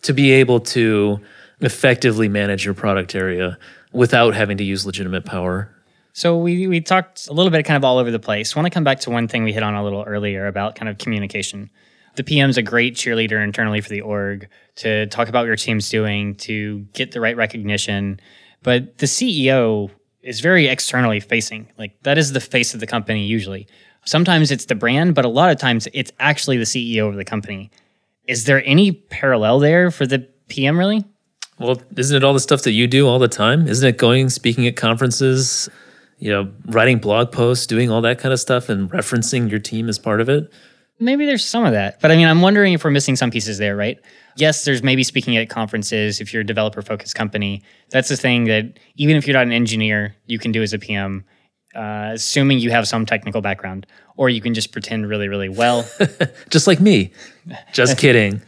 to 0.03 0.13
be 0.13 0.31
able 0.31 0.59
to 0.59 1.19
effectively 1.59 2.29
manage 2.29 2.63
your 2.63 2.73
product 2.73 3.15
area 3.15 3.57
without 3.91 4.35
having 4.35 4.57
to 4.57 4.63
use 4.63 4.85
legitimate 4.85 5.25
power. 5.25 5.69
So 6.13 6.37
we 6.37 6.65
we 6.65 6.81
talked 6.81 7.27
a 7.27 7.33
little 7.33 7.51
bit 7.51 7.63
kind 7.65 7.77
of 7.77 7.83
all 7.83 7.97
over 7.97 8.09
the 8.09 8.19
place. 8.19 8.55
I 8.55 8.59
want 8.59 8.65
to 8.65 8.71
come 8.73 8.83
back 8.83 9.01
to 9.01 9.09
one 9.09 9.27
thing 9.27 9.43
we 9.43 9.53
hit 9.53 9.63
on 9.63 9.75
a 9.75 9.83
little 9.83 10.03
earlier 10.03 10.47
about 10.47 10.75
kind 10.75 10.89
of 10.89 10.97
communication. 10.97 11.69
The 12.15 12.23
PM's 12.23 12.57
a 12.57 12.63
great 12.63 12.95
cheerleader 12.95 13.43
internally 13.43 13.81
for 13.81 13.89
the 13.89 14.01
org 14.01 14.49
to 14.77 15.05
talk 15.07 15.29
about 15.29 15.41
what 15.41 15.47
your 15.47 15.55
team's 15.55 15.89
doing, 15.89 16.33
to 16.37 16.79
get 16.93 17.11
the 17.11 17.21
right 17.21 17.37
recognition. 17.37 18.19
But 18.63 18.97
the 18.97 19.05
CEO 19.05 19.91
is 20.21 20.39
very 20.39 20.67
externally 20.67 21.19
facing. 21.19 21.67
Like 21.77 22.01
that 22.03 22.17
is 22.17 22.33
the 22.33 22.39
face 22.39 22.73
of 22.73 22.79
the 22.79 22.87
company 22.87 23.25
usually. 23.25 23.67
Sometimes 24.05 24.51
it's 24.51 24.65
the 24.65 24.75
brand, 24.75 25.15
but 25.15 25.25
a 25.25 25.29
lot 25.29 25.51
of 25.51 25.57
times 25.57 25.87
it's 25.93 26.11
actually 26.19 26.57
the 26.57 26.63
CEO 26.63 27.09
of 27.09 27.15
the 27.15 27.25
company. 27.25 27.71
Is 28.25 28.45
there 28.45 28.63
any 28.65 28.91
parallel 28.91 29.59
there 29.59 29.91
for 29.91 30.05
the 30.05 30.27
PM 30.47 30.77
really? 30.77 31.03
Well, 31.59 31.81
isn't 31.95 32.15
it 32.15 32.23
all 32.23 32.33
the 32.33 32.39
stuff 32.39 32.63
that 32.63 32.71
you 32.71 32.87
do 32.87 33.07
all 33.07 33.19
the 33.19 33.27
time? 33.27 33.67
Isn't 33.67 33.87
it 33.87 33.97
going 33.97 34.29
speaking 34.29 34.67
at 34.67 34.75
conferences, 34.75 35.67
you 36.19 36.29
know, 36.29 36.51
writing 36.65 36.99
blog 36.99 37.31
posts, 37.31 37.65
doing 37.65 37.89
all 37.89 38.01
that 38.01 38.19
kind 38.19 38.31
of 38.31 38.39
stuff 38.39 38.69
and 38.69 38.89
referencing 38.91 39.49
your 39.49 39.59
team 39.59 39.89
as 39.89 39.97
part 39.97 40.21
of 40.21 40.29
it? 40.29 40.51
Maybe 40.99 41.25
there's 41.25 41.45
some 41.45 41.65
of 41.65 41.73
that. 41.73 41.99
But 41.99 42.11
I 42.11 42.15
mean, 42.15 42.27
I'm 42.27 42.41
wondering 42.41 42.73
if 42.73 42.83
we're 42.83 42.91
missing 42.91 43.15
some 43.15 43.31
pieces 43.31 43.57
there, 43.57 43.75
right? 43.75 43.99
Yes, 44.37 44.65
there's 44.65 44.83
maybe 44.83 45.03
speaking 45.03 45.37
at 45.37 45.49
conferences 45.49 46.21
if 46.21 46.33
you're 46.33 46.41
a 46.41 46.45
developer 46.45 46.81
focused 46.81 47.15
company. 47.15 47.63
That's 47.89 48.09
the 48.09 48.17
thing 48.17 48.45
that 48.45 48.79
even 48.95 49.15
if 49.15 49.27
you're 49.27 49.35
not 49.35 49.45
an 49.45 49.51
engineer, 49.51 50.15
you 50.25 50.39
can 50.39 50.51
do 50.51 50.61
as 50.61 50.73
a 50.73 50.79
PM, 50.79 51.25
uh, 51.75 52.11
assuming 52.13 52.59
you 52.59 52.71
have 52.71 52.87
some 52.87 53.05
technical 53.05 53.41
background, 53.41 53.85
or 54.15 54.29
you 54.29 54.41
can 54.41 54.53
just 54.53 54.71
pretend 54.71 55.07
really, 55.07 55.27
really 55.27 55.49
well. 55.49 55.85
just 56.49 56.67
like 56.67 56.79
me. 56.79 57.11
Just 57.73 57.97
kidding. 57.99 58.41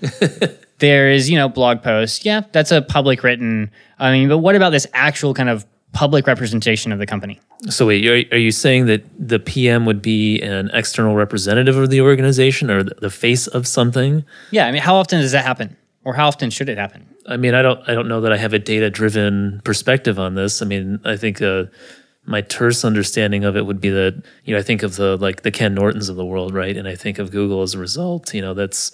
there 0.79 1.11
is, 1.11 1.29
you 1.29 1.37
know, 1.37 1.49
blog 1.49 1.81
posts. 1.81 2.25
Yeah, 2.25 2.41
that's 2.51 2.71
a 2.71 2.81
public 2.81 3.23
written. 3.23 3.71
I 3.97 4.11
mean, 4.11 4.29
but 4.29 4.39
what 4.39 4.55
about 4.55 4.71
this 4.71 4.87
actual 4.93 5.33
kind 5.33 5.49
of 5.49 5.65
public 5.91 6.27
representation 6.27 6.91
of 6.91 6.99
the 6.99 7.05
company? 7.05 7.39
So 7.69 7.87
wait, 7.87 8.07
are, 8.07 8.35
are 8.35 8.39
you 8.39 8.51
saying 8.51 8.85
that 8.85 9.03
the 9.17 9.39
PM 9.39 9.85
would 9.85 10.01
be 10.01 10.41
an 10.41 10.69
external 10.73 11.15
representative 11.15 11.77
of 11.77 11.89
the 11.89 12.01
organization 12.01 12.69
or 12.69 12.83
the 12.83 13.09
face 13.09 13.47
of 13.47 13.67
something? 13.67 14.23
Yeah, 14.51 14.67
I 14.67 14.71
mean, 14.71 14.81
how 14.81 14.95
often 14.95 15.19
does 15.19 15.31
that 15.31 15.45
happen? 15.45 15.75
or 16.03 16.13
how 16.13 16.27
often 16.27 16.49
should 16.49 16.69
it 16.69 16.77
happen? 16.77 17.07
I 17.27 17.37
mean, 17.37 17.53
I 17.53 17.61
don't 17.61 17.87
I 17.87 17.93
don't 17.93 18.07
know 18.07 18.21
that 18.21 18.31
I 18.31 18.37
have 18.37 18.53
a 18.53 18.59
data 18.59 18.89
driven 18.89 19.61
perspective 19.63 20.17
on 20.19 20.35
this. 20.35 20.61
I 20.61 20.65
mean, 20.65 20.99
I 21.05 21.17
think 21.17 21.41
uh, 21.41 21.65
my 22.25 22.41
terse 22.41 22.83
understanding 22.83 23.43
of 23.43 23.55
it 23.55 23.65
would 23.65 23.81
be 23.81 23.89
that 23.89 24.23
you 24.43 24.53
know 24.53 24.59
I 24.59 24.63
think 24.63 24.83
of 24.83 24.95
the 24.95 25.17
like 25.17 25.43
the 25.43 25.51
Ken 25.51 25.73
Nortons 25.75 26.09
of 26.09 26.15
the 26.15 26.25
world, 26.25 26.53
right? 26.53 26.75
And 26.75 26.87
I 26.87 26.95
think 26.95 27.19
of 27.19 27.31
Google 27.31 27.61
as 27.61 27.73
a 27.73 27.77
result. 27.77 28.33
You 28.33 28.41
know, 28.41 28.53
that's 28.53 28.91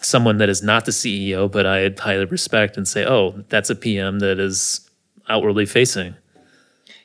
someone 0.00 0.38
that 0.38 0.48
is 0.48 0.62
not 0.62 0.84
the 0.84 0.90
CEO, 0.90 1.50
but 1.50 1.64
I 1.64 1.90
highly 1.96 2.24
respect 2.24 2.76
and 2.76 2.88
say, 2.88 3.06
oh, 3.06 3.44
that's 3.48 3.70
a 3.70 3.76
PM 3.76 4.18
that 4.18 4.40
is 4.40 4.81
outwardly 5.28 5.66
facing. 5.66 6.14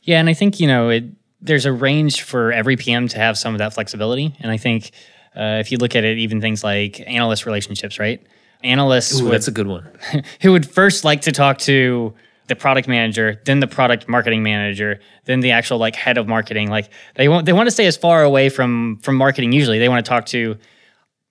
Yeah, 0.03 0.19
and 0.19 0.29
I 0.29 0.33
think 0.33 0.59
you 0.59 0.67
know 0.67 0.89
it, 0.89 1.05
there's 1.41 1.65
a 1.65 1.73
range 1.73 2.21
for 2.21 2.51
every 2.51 2.77
PM 2.77 3.07
to 3.09 3.17
have 3.17 3.37
some 3.37 3.53
of 3.53 3.59
that 3.59 3.73
flexibility, 3.73 4.35
and 4.39 4.51
I 4.51 4.57
think 4.57 4.91
uh, 5.35 5.57
if 5.59 5.71
you 5.71 5.77
look 5.77 5.95
at 5.95 6.03
it, 6.03 6.17
even 6.17 6.41
things 6.41 6.63
like 6.63 7.01
analyst 7.07 7.45
relationships, 7.45 7.99
right? 7.99 8.25
analysts 8.63 9.19
Ooh, 9.19 9.25
would, 9.25 9.33
that's 9.33 9.47
a 9.47 9.51
good 9.51 9.67
one 9.67 9.87
who 10.41 10.51
would 10.51 10.69
first 10.69 11.03
like 11.03 11.21
to 11.21 11.31
talk 11.31 11.57
to 11.59 12.13
the 12.47 12.55
product 12.55 12.87
manager 12.87 13.41
then 13.45 13.59
the 13.59 13.67
product 13.67 14.07
marketing 14.07 14.41
manager 14.41 14.99
then 15.25 15.41
the 15.41 15.51
actual 15.51 15.77
like 15.77 15.95
head 15.95 16.17
of 16.17 16.27
marketing 16.27 16.69
like 16.69 16.89
they 17.15 17.27
want 17.27 17.45
they 17.45 17.53
want 17.53 17.67
to 17.67 17.71
stay 17.71 17.85
as 17.85 17.97
far 17.97 18.23
away 18.23 18.49
from 18.49 18.97
from 19.03 19.15
marketing 19.15 19.51
usually 19.51 19.79
they 19.79 19.89
want 19.89 20.03
to 20.03 20.09
talk 20.09 20.25
to 20.25 20.55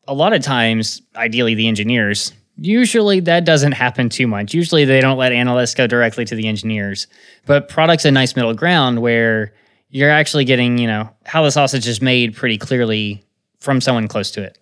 a 0.07 0.15
lot 0.15 0.33
of 0.33 0.43
times 0.43 1.03
ideally 1.17 1.55
the 1.55 1.67
engineers 1.67 2.33
usually 2.59 3.21
that 3.21 3.45
doesn't 3.45 3.73
happen 3.73 4.09
too 4.09 4.27
much. 4.27 4.55
Usually 4.55 4.85
they 4.85 5.01
don't 5.01 5.19
let 5.19 5.33
analysts 5.33 5.75
go 5.75 5.87
directly 5.87 6.25
to 6.25 6.35
the 6.35 6.49
engineers. 6.49 7.07
But 7.45 7.69
product's 7.69 8.05
a 8.05 8.11
nice 8.11 8.37
middle 8.37 8.55
ground 8.55 9.01
where 9.01 9.53
you're 9.91 10.11
actually 10.11 10.45
getting 10.45 10.79
you 10.79 10.87
know 10.87 11.11
how 11.25 11.43
the 11.43 11.51
sausage 11.51 11.87
is 11.87 12.03
made 12.03 12.35
pretty 12.35 12.59
clearly 12.59 13.25
from 13.61 13.81
someone 13.81 14.09
close 14.09 14.31
to 14.33 14.43
it. 14.43 14.59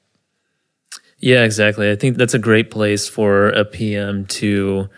Yeah, 1.18 1.44
exactly. 1.44 1.90
I 1.90 1.96
think 1.96 2.16
that's 2.16 2.34
a 2.34 2.38
great 2.38 2.70
place 2.70 3.08
for 3.08 3.48
a 3.48 3.64
PM 3.64 4.26
to 4.26 4.88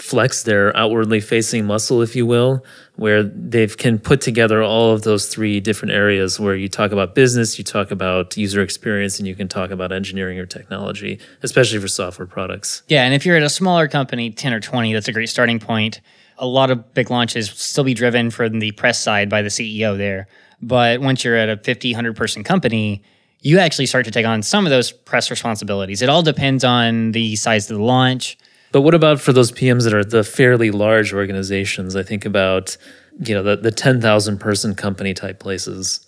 flex 0.00 0.42
their 0.42 0.76
outwardly 0.76 1.20
facing 1.20 1.66
muscle, 1.66 2.02
if 2.02 2.16
you 2.16 2.26
will, 2.26 2.64
where 2.96 3.22
they 3.22 3.66
can 3.66 3.98
put 3.98 4.20
together 4.20 4.62
all 4.62 4.92
of 4.92 5.02
those 5.02 5.26
three 5.26 5.60
different 5.60 5.92
areas 5.92 6.40
where 6.40 6.54
you 6.54 6.68
talk 6.68 6.90
about 6.92 7.14
business, 7.14 7.58
you 7.58 7.64
talk 7.64 7.90
about 7.90 8.36
user 8.36 8.60
experience, 8.62 9.18
and 9.18 9.28
you 9.28 9.34
can 9.34 9.48
talk 9.48 9.70
about 9.70 9.92
engineering 9.92 10.38
or 10.38 10.46
technology, 10.46 11.18
especially 11.42 11.78
for 11.78 11.88
software 11.88 12.26
products. 12.26 12.82
Yeah. 12.88 13.04
And 13.04 13.14
if 13.14 13.24
you're 13.24 13.36
at 13.36 13.42
a 13.42 13.50
smaller 13.50 13.88
company, 13.88 14.30
10 14.30 14.52
or 14.52 14.60
20, 14.60 14.92
that's 14.92 15.08
a 15.08 15.12
great 15.12 15.28
starting 15.28 15.58
point. 15.58 16.00
a 16.40 16.46
lot 16.46 16.70
of 16.70 16.94
big 16.94 17.10
launches 17.10 17.50
still 17.50 17.84
be 17.84 17.94
driven 17.94 18.30
from 18.30 18.58
the 18.58 18.72
press 18.72 18.98
side 18.98 19.28
by 19.28 19.42
the 19.42 19.50
CEO 19.50 19.96
there. 19.96 20.26
But 20.62 21.00
once 21.00 21.22
you're 21.22 21.36
at 21.36 21.48
a 21.48 21.56
50, 21.58 21.92
100 21.92 22.16
person 22.16 22.42
company, 22.42 23.02
you 23.40 23.58
actually 23.58 23.86
start 23.86 24.06
to 24.06 24.10
take 24.10 24.26
on 24.26 24.42
some 24.42 24.66
of 24.66 24.70
those 24.70 24.90
press 24.90 25.30
responsibilities. 25.30 26.02
It 26.02 26.08
all 26.08 26.22
depends 26.22 26.64
on 26.64 27.12
the 27.12 27.36
size 27.36 27.70
of 27.70 27.76
the 27.76 27.82
launch. 27.82 28.36
But 28.72 28.82
what 28.82 28.94
about 28.94 29.20
for 29.20 29.32
those 29.32 29.50
PMs 29.50 29.84
that 29.84 29.94
are 29.94 30.04
the 30.04 30.22
fairly 30.22 30.70
large 30.70 31.12
organizations? 31.12 31.96
I 31.96 32.02
think 32.02 32.24
about 32.24 32.76
you 33.18 33.34
know 33.34 33.42
the 33.42 33.56
the 33.56 33.70
ten 33.70 34.00
thousand 34.00 34.38
person 34.38 34.74
company 34.74 35.14
type 35.14 35.40
places. 35.40 36.06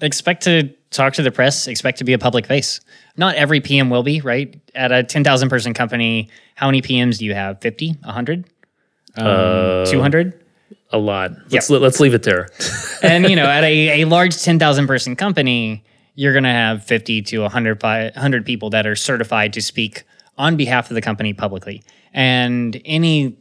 Expect 0.00 0.42
to 0.44 0.74
talk 0.90 1.14
to 1.14 1.22
the 1.22 1.30
press. 1.30 1.66
Expect 1.66 1.98
to 1.98 2.04
be 2.04 2.12
a 2.12 2.18
public 2.18 2.46
face. 2.46 2.80
Not 3.16 3.36
every 3.36 3.60
PM 3.60 3.90
will 3.90 4.02
be 4.02 4.20
right 4.20 4.60
at 4.74 4.92
a 4.92 5.02
ten 5.02 5.24
thousand 5.24 5.48
person 5.48 5.72
company. 5.72 6.28
How 6.56 6.66
many 6.66 6.82
PMs 6.82 7.18
do 7.18 7.24
you 7.24 7.34
have? 7.34 7.60
50, 7.60 7.92
100, 8.04 8.44
um, 9.16 9.86
200? 9.86 10.44
A 10.90 10.98
lot. 10.98 11.32
Let's 11.50 11.70
let, 11.70 11.80
let's 11.80 12.00
leave 12.00 12.14
it 12.14 12.22
there. 12.22 12.48
and 13.02 13.28
you 13.28 13.36
know, 13.36 13.46
at 13.46 13.64
a, 13.64 14.02
a 14.02 14.04
large 14.04 14.40
ten 14.42 14.58
thousand 14.58 14.86
person 14.86 15.16
company, 15.16 15.84
you're 16.14 16.32
going 16.32 16.44
to 16.44 16.50
have 16.50 16.84
50 16.84 17.22
to 17.22 17.40
100, 17.40 17.82
100 17.82 18.46
people 18.46 18.70
that 18.70 18.86
are 18.86 18.94
certified 18.94 19.52
to 19.54 19.62
speak 19.62 20.04
on 20.38 20.56
behalf 20.56 20.90
of 20.90 20.94
the 20.94 21.00
company 21.00 21.32
publicly. 21.32 21.82
And 22.12 22.80
any 22.84 23.38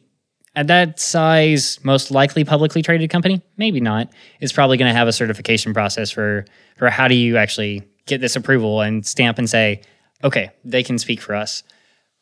at 0.56 0.68
that 0.68 1.00
size, 1.00 1.80
most 1.84 2.12
likely 2.12 2.44
publicly 2.44 2.82
traded 2.82 3.10
company, 3.10 3.42
maybe 3.58 3.80
not, 3.80 4.10
is 4.40 4.54
probably 4.54 4.78
going 4.78 4.92
to 4.92 4.98
have 4.98 5.08
a 5.08 5.14
certification 5.14 5.74
process 5.74 6.12
for 6.12 6.46
for 6.78 6.90
how 6.90 7.08
do 7.08 7.16
you 7.16 7.38
actually 7.38 7.84
get 8.06 8.22
this 8.22 8.36
approval 8.36 8.82
and 8.82 9.06
stamp 9.06 9.38
and 9.38 9.50
say, 9.50 9.82
okay, 10.24 10.52
they 10.64 10.84
can 10.84 10.98
speak 10.98 11.22
for 11.22 11.36
us. 11.36 11.64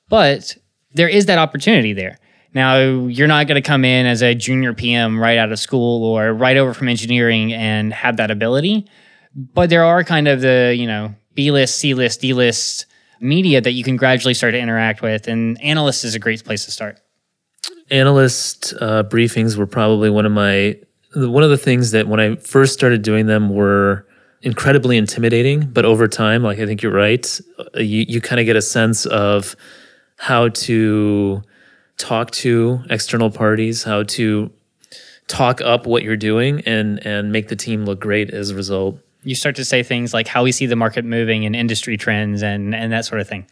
But 0.09 0.55
there 0.93 1.09
is 1.09 1.25
that 1.27 1.39
opportunity 1.39 1.93
there. 1.93 2.19
Now, 2.53 2.79
you're 2.79 3.27
not 3.27 3.47
going 3.47 3.61
to 3.61 3.67
come 3.67 3.85
in 3.85 4.05
as 4.05 4.21
a 4.21 4.35
junior 4.35 4.73
PM 4.73 5.19
right 5.19 5.37
out 5.37 5.51
of 5.51 5.59
school 5.59 6.03
or 6.03 6.33
right 6.33 6.57
over 6.57 6.73
from 6.73 6.89
engineering 6.89 7.53
and 7.53 7.93
have 7.93 8.17
that 8.17 8.29
ability. 8.29 8.89
But 9.33 9.69
there 9.69 9.85
are 9.85 10.03
kind 10.03 10.27
of 10.27 10.41
the, 10.41 10.75
you 10.77 10.85
know, 10.85 11.15
B 11.33 11.51
list, 11.51 11.77
C 11.79 11.93
list, 11.93 12.19
D 12.19 12.33
list 12.33 12.87
media 13.21 13.61
that 13.61 13.71
you 13.71 13.83
can 13.83 13.95
gradually 13.95 14.33
start 14.33 14.53
to 14.53 14.59
interact 14.59 15.01
with. 15.01 15.27
And 15.27 15.61
analyst 15.61 16.03
is 16.03 16.15
a 16.15 16.19
great 16.19 16.43
place 16.43 16.65
to 16.65 16.71
start. 16.71 16.99
Analyst 17.89 18.73
uh, 18.79 19.03
briefings 19.03 19.57
were 19.57 19.67
probably 19.67 20.09
one 20.09 20.25
of 20.25 20.31
my, 20.31 20.77
one 21.15 21.43
of 21.43 21.49
the 21.49 21.57
things 21.57 21.91
that 21.91 22.07
when 22.07 22.19
I 22.19 22.35
first 22.35 22.73
started 22.73 23.01
doing 23.01 23.27
them 23.27 23.49
were 23.49 24.07
incredibly 24.41 24.97
intimidating. 24.97 25.67
But 25.67 25.85
over 25.85 26.07
time, 26.07 26.43
like 26.43 26.59
I 26.59 26.65
think 26.65 26.81
you're 26.81 26.93
right, 26.93 27.39
uh, 27.59 27.79
you, 27.79 28.05
you 28.07 28.21
kind 28.21 28.39
of 28.39 28.45
get 28.45 28.55
a 28.55 28.61
sense 28.61 29.05
of 29.05 29.55
how 30.17 30.49
to 30.49 31.41
talk 31.97 32.31
to 32.31 32.79
external 32.89 33.29
parties, 33.29 33.83
how 33.83 34.03
to 34.03 34.51
talk 35.27 35.61
up 35.61 35.85
what 35.85 36.03
you're 36.03 36.17
doing 36.17 36.61
and 36.65 37.05
and 37.05 37.31
make 37.31 37.47
the 37.47 37.55
team 37.55 37.85
look 37.85 38.01
great 38.01 38.31
as 38.31 38.49
a 38.49 38.55
result 38.55 38.99
you 39.23 39.35
start 39.35 39.55
to 39.57 39.65
say 39.65 39.83
things 39.83 40.13
like 40.13 40.27
how 40.27 40.43
we 40.43 40.51
see 40.51 40.65
the 40.65 40.75
market 40.75 41.05
moving 41.05 41.45
and 41.45 41.55
industry 41.55 41.97
trends 41.97 42.41
and 42.41 42.73
and 42.73 42.91
that 42.91 43.05
sort 43.05 43.21
of 43.21 43.27
thing. 43.27 43.45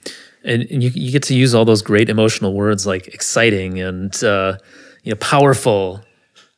And, 0.44 0.64
and 0.72 0.82
you, 0.82 0.90
you 0.94 1.12
get 1.12 1.24
to 1.24 1.36
use 1.36 1.54
all 1.54 1.66
those 1.66 1.82
great 1.82 2.10
emotional 2.10 2.54
words 2.54 2.88
like 2.88 3.08
exciting 3.08 3.80
and 3.80 4.24
uh, 4.24 4.58
you 5.04 5.12
know 5.12 5.18
powerful. 5.18 6.02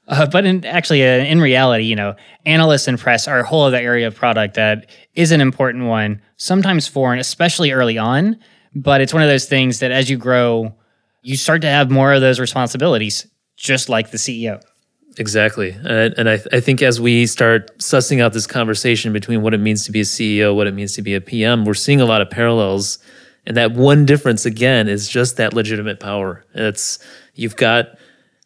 Uh, 0.08 0.26
but 0.26 0.46
in, 0.46 0.66
actually, 0.66 1.04
uh, 1.04 1.24
in 1.24 1.40
reality, 1.40 1.86
you 1.86 1.96
know, 1.96 2.16
analysts 2.46 2.88
and 2.88 3.00
press 3.00 3.28
are 3.28 3.40
a 3.40 3.46
whole 3.46 3.64
other 3.64 3.78
area 3.78 4.08
of 4.08 4.16
product 4.16 4.56
that 4.56 4.90
is 5.16 5.32
an 5.32 5.40
important 5.40 5.86
one, 5.86 6.22
sometimes 6.38 6.88
foreign, 6.88 7.20
especially 7.20 7.72
early 7.72 7.98
on. 7.98 8.38
But 8.76 9.00
it's 9.00 9.14
one 9.14 9.24
of 9.24 9.30
those 9.30 9.46
things 9.46 9.80
that 9.80 9.92
as 9.92 10.10
you 10.10 10.18
grow, 10.18 10.76
you 11.22 11.38
start 11.38 11.62
to 11.62 11.68
have 11.68 11.92
more 11.92 12.14
of 12.14 12.22
those 12.22 12.40
responsibilities, 12.40 13.28
just 13.56 13.90
like 13.90 14.12
the 14.12 14.18
CEO. 14.18 14.62
Exactly. 15.18 15.72
And, 15.72 16.14
and 16.18 16.30
I, 16.30 16.38
th- 16.38 16.48
I 16.54 16.60
think 16.60 16.82
as 16.82 17.02
we 17.02 17.26
start 17.26 17.78
sussing 17.80 18.22
out 18.22 18.34
this 18.34 18.48
conversation 18.48 19.12
between 19.12 19.42
what 19.42 19.54
it 19.54 19.60
means 19.60 19.86
to 19.86 19.92
be 19.92 20.00
a 20.00 20.04
CEO, 20.04 20.56
what 20.56 20.68
it 20.68 20.74
means 20.74 20.94
to 20.94 21.02
be 21.02 21.16
a 21.16 21.22
PM, 21.22 21.66
we're 21.66 21.74
seeing 21.74 22.00
a 22.00 22.06
lot 22.06 22.22
of 22.22 22.30
parallels. 22.30 22.98
And 23.46 23.58
that 23.58 23.74
one 23.74 24.06
difference, 24.06 24.46
again, 24.46 24.88
is 24.88 25.10
just 25.10 25.38
that 25.38 25.54
legitimate 25.54 26.00
power. 26.00 26.46
It's 26.54 27.00
you've 27.36 27.56
got 27.56 27.98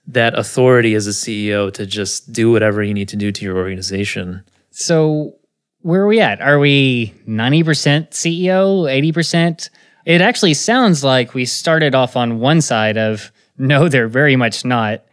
that 0.08 0.38
authority 0.38 0.95
as 0.95 1.08
a 1.08 1.12
CEO 1.12 1.71
to 1.73 1.86
just 1.86 2.32
do 2.32 2.51
whatever 2.51 2.82
you 2.84 2.93
need 2.93 3.10
to 3.10 3.15
do 3.15 3.32
to 3.32 3.45
your 3.45 3.58
organization. 3.58 4.43
So, 4.71 5.36
where 5.82 6.01
are 6.01 6.08
we 6.08 6.19
at? 6.19 6.41
Are 6.41 6.58
we 6.58 7.13
90% 7.28 8.10
CEO, 8.10 9.13
80%? 9.13 9.69
It 10.06 10.21
actually 10.21 10.54
sounds 10.54 11.04
like 11.04 11.34
we 11.34 11.45
started 11.45 11.93
off 11.93 12.15
on 12.15 12.39
one 12.39 12.62
side 12.62 12.97
of 12.97 13.32
no, 13.58 13.88
they're 13.88 14.08
very 14.08 14.36
much 14.36 14.65
not. 14.65 15.04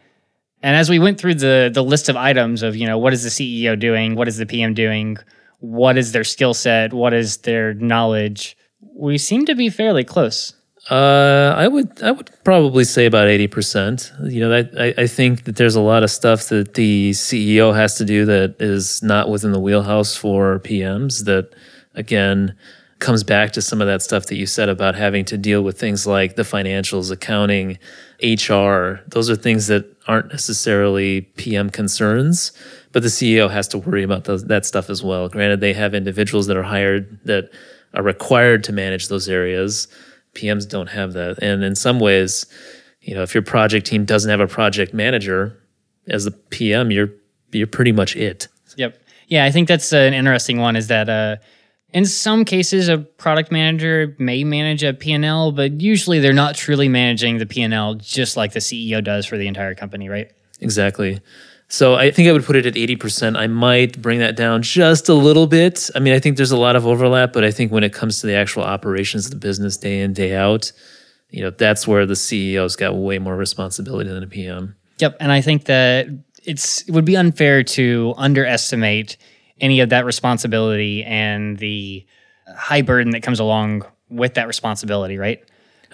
And 0.63 0.77
as 0.77 0.89
we 0.89 0.97
went 0.97 1.19
through 1.19 1.35
the 1.35 1.69
the 1.71 1.83
list 1.83 2.09
of 2.09 2.15
items 2.15 2.63
of, 2.63 2.75
you 2.75 2.87
know, 2.87 2.97
what 2.97 3.13
is 3.13 3.23
the 3.23 3.29
CEO 3.29 3.77
doing? 3.77 4.15
What 4.15 4.29
is 4.29 4.37
the 4.37 4.45
PM 4.45 4.73
doing? 4.73 5.17
What 5.59 5.97
is 5.97 6.13
their 6.13 6.23
skill 6.23 6.53
set? 6.53 6.93
What 6.93 7.13
is 7.13 7.37
their 7.37 7.73
knowledge? 7.73 8.57
We 8.95 9.17
seem 9.17 9.45
to 9.45 9.55
be 9.55 9.69
fairly 9.69 10.05
close. 10.05 10.53
Uh, 10.89 11.53
I 11.55 11.67
would 11.67 12.01
I 12.01 12.11
would 12.11 12.29
probably 12.43 12.85
say 12.85 13.05
about 13.05 13.27
eighty 13.27 13.47
percent. 13.47 14.11
You 14.23 14.41
know, 14.41 14.67
I, 14.77 14.93
I 14.97 15.07
think 15.07 15.43
that 15.43 15.57
there's 15.57 15.75
a 15.75 15.81
lot 15.81 16.03
of 16.03 16.11
stuff 16.11 16.47
that 16.49 16.73
the 16.73 17.11
CEO 17.11 17.73
has 17.75 17.95
to 17.95 18.05
do 18.05 18.25
that 18.25 18.55
is 18.59 19.03
not 19.03 19.29
within 19.29 19.51
the 19.51 19.59
wheelhouse 19.59 20.15
for 20.15 20.59
PMs. 20.59 21.25
That 21.25 21.53
again 21.95 22.55
comes 23.03 23.23
back 23.23 23.51
to 23.51 23.61
some 23.61 23.81
of 23.81 23.87
that 23.87 24.01
stuff 24.01 24.27
that 24.27 24.35
you 24.35 24.47
said 24.47 24.69
about 24.69 24.95
having 24.95 25.25
to 25.25 25.37
deal 25.37 25.61
with 25.61 25.77
things 25.77 26.07
like 26.07 26.35
the 26.35 26.43
financials, 26.43 27.11
accounting, 27.11 27.77
HR. 28.23 29.03
Those 29.09 29.29
are 29.29 29.35
things 29.35 29.67
that 29.67 29.85
aren't 30.07 30.29
necessarily 30.29 31.21
PM 31.21 31.69
concerns, 31.69 32.53
but 32.93 33.03
the 33.03 33.09
CEO 33.09 33.51
has 33.51 33.67
to 33.67 33.77
worry 33.77 34.03
about 34.03 34.23
those, 34.23 34.45
that 34.45 34.65
stuff 34.65 34.89
as 34.89 35.03
well. 35.03 35.27
Granted, 35.27 35.59
they 35.59 35.73
have 35.73 35.93
individuals 35.93 36.47
that 36.47 36.55
are 36.55 36.63
hired 36.63 37.19
that 37.25 37.51
are 37.93 38.01
required 38.01 38.63
to 38.63 38.71
manage 38.71 39.09
those 39.09 39.27
areas. 39.27 39.87
PMs 40.33 40.67
don't 40.67 40.87
have 40.87 41.13
that. 41.13 41.37
And 41.43 41.63
in 41.63 41.75
some 41.75 41.99
ways, 41.99 42.45
you 43.01 43.13
know, 43.13 43.21
if 43.21 43.35
your 43.35 43.43
project 43.43 43.85
team 43.85 44.05
doesn't 44.05 44.31
have 44.31 44.39
a 44.39 44.47
project 44.47 44.93
manager 44.93 45.61
as 46.07 46.23
the 46.23 46.31
PM, 46.31 46.89
you're 46.89 47.11
you're 47.51 47.67
pretty 47.67 47.91
much 47.91 48.15
it. 48.15 48.47
Yep. 48.77 48.97
Yeah, 49.27 49.43
I 49.45 49.51
think 49.51 49.67
that's 49.67 49.91
an 49.91 50.13
interesting 50.13 50.57
one 50.57 50.77
is 50.77 50.87
that 50.87 51.09
uh 51.09 51.35
in 51.93 52.05
some 52.05 52.43
cases, 52.43 52.89
a 52.89 52.97
product 52.97 53.51
manager 53.51 54.15
may 54.19 54.43
manage 54.43 54.83
a 54.83 54.93
P&L, 54.93 55.51
but 55.51 55.79
usually 55.79 56.19
they're 56.19 56.33
not 56.33 56.55
truly 56.55 56.89
managing 56.89 57.37
the 57.37 57.45
P&L 57.45 57.95
just 57.95 58.35
like 58.35 58.53
the 58.53 58.59
CEO 58.59 59.03
does 59.03 59.25
for 59.25 59.37
the 59.37 59.47
entire 59.47 59.75
company, 59.75 60.09
right? 60.09 60.31
Exactly. 60.59 61.21
So 61.67 61.95
I 61.95 62.11
think 62.11 62.27
I 62.29 62.31
would 62.31 62.43
put 62.43 62.55
it 62.55 62.65
at 62.65 62.73
80%. 62.73 63.37
I 63.37 63.47
might 63.47 64.01
bring 64.01 64.19
that 64.19 64.35
down 64.35 64.61
just 64.61 65.09
a 65.09 65.13
little 65.13 65.47
bit. 65.47 65.89
I 65.95 65.99
mean, 65.99 66.13
I 66.13 66.19
think 66.19 66.37
there's 66.37 66.51
a 66.51 66.57
lot 66.57 66.75
of 66.75 66.85
overlap, 66.85 67.33
but 67.33 67.43
I 67.43 67.51
think 67.51 67.71
when 67.71 67.83
it 67.83 67.93
comes 67.93 68.21
to 68.21 68.27
the 68.27 68.35
actual 68.35 68.63
operations 68.63 69.25
of 69.25 69.31
the 69.31 69.37
business 69.37 69.77
day 69.77 70.01
in, 70.01 70.13
day 70.13 70.35
out, 70.35 70.71
you 71.29 71.41
know, 71.41 71.49
that's 71.49 71.87
where 71.87 72.05
the 72.05 72.13
CEO's 72.13 72.75
got 72.75 72.95
way 72.95 73.17
more 73.17 73.35
responsibility 73.35 74.09
than 74.09 74.23
a 74.23 74.27
PM. 74.27 74.75
Yep. 74.99 75.17
And 75.19 75.31
I 75.31 75.41
think 75.41 75.65
that 75.65 76.07
it's 76.43 76.81
it 76.83 76.91
would 76.91 77.05
be 77.05 77.17
unfair 77.17 77.63
to 77.63 78.13
underestimate 78.17 79.17
any 79.59 79.79
of 79.79 79.89
that 79.89 80.05
responsibility 80.05 81.03
and 81.03 81.57
the 81.57 82.05
high 82.55 82.81
burden 82.81 83.11
that 83.11 83.23
comes 83.23 83.39
along 83.39 83.85
with 84.09 84.33
that 84.35 84.47
responsibility, 84.47 85.17
right? 85.17 85.43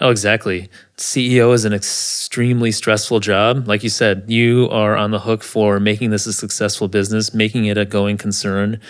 Oh, 0.00 0.10
exactly. 0.10 0.70
CEO 0.96 1.52
is 1.52 1.66
an 1.66 1.74
extremely 1.74 2.72
stressful 2.72 3.20
job. 3.20 3.68
Like 3.68 3.82
you 3.82 3.90
said, 3.90 4.24
you 4.28 4.68
are 4.70 4.96
on 4.96 5.10
the 5.10 5.20
hook 5.20 5.42
for 5.42 5.78
making 5.78 6.10
this 6.10 6.26
a 6.26 6.32
successful 6.32 6.88
business, 6.88 7.34
making 7.34 7.66
it 7.66 7.76
a 7.76 7.84
going 7.84 8.16
concern, 8.16 8.80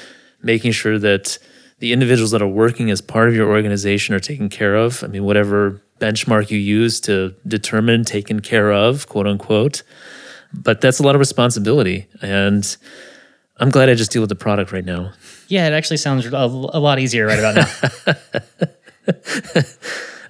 making 0.40 0.70
sure 0.70 0.98
that 1.00 1.38
the 1.80 1.92
individuals 1.92 2.30
that 2.30 2.42
are 2.42 2.48
working 2.48 2.90
as 2.90 3.00
part 3.00 3.28
of 3.28 3.34
your 3.34 3.50
organization 3.50 4.14
are 4.14 4.20
taken 4.20 4.48
care 4.48 4.76
of. 4.76 5.02
I 5.02 5.08
mean, 5.08 5.24
whatever 5.24 5.82
benchmark 5.98 6.50
you 6.50 6.58
use 6.58 7.00
to 7.00 7.34
determine 7.46 8.04
taken 8.04 8.40
care 8.40 8.72
of, 8.72 9.08
quote 9.08 9.26
unquote. 9.26 9.82
But 10.52 10.80
that's 10.80 11.00
a 11.00 11.02
lot 11.02 11.16
of 11.16 11.18
responsibility. 11.18 12.06
And 12.22 12.76
I'm 13.60 13.70
glad 13.70 13.90
I 13.90 13.94
just 13.94 14.10
deal 14.10 14.22
with 14.22 14.30
the 14.30 14.34
product 14.34 14.72
right 14.72 14.84
now. 14.84 15.12
Yeah, 15.48 15.66
it 15.66 15.72
actually 15.72 15.98
sounds 15.98 16.26
a, 16.26 16.34
a 16.34 16.80
lot 16.80 16.98
easier 16.98 17.26
right 17.26 17.38
about 17.38 17.56
now. 17.56 18.14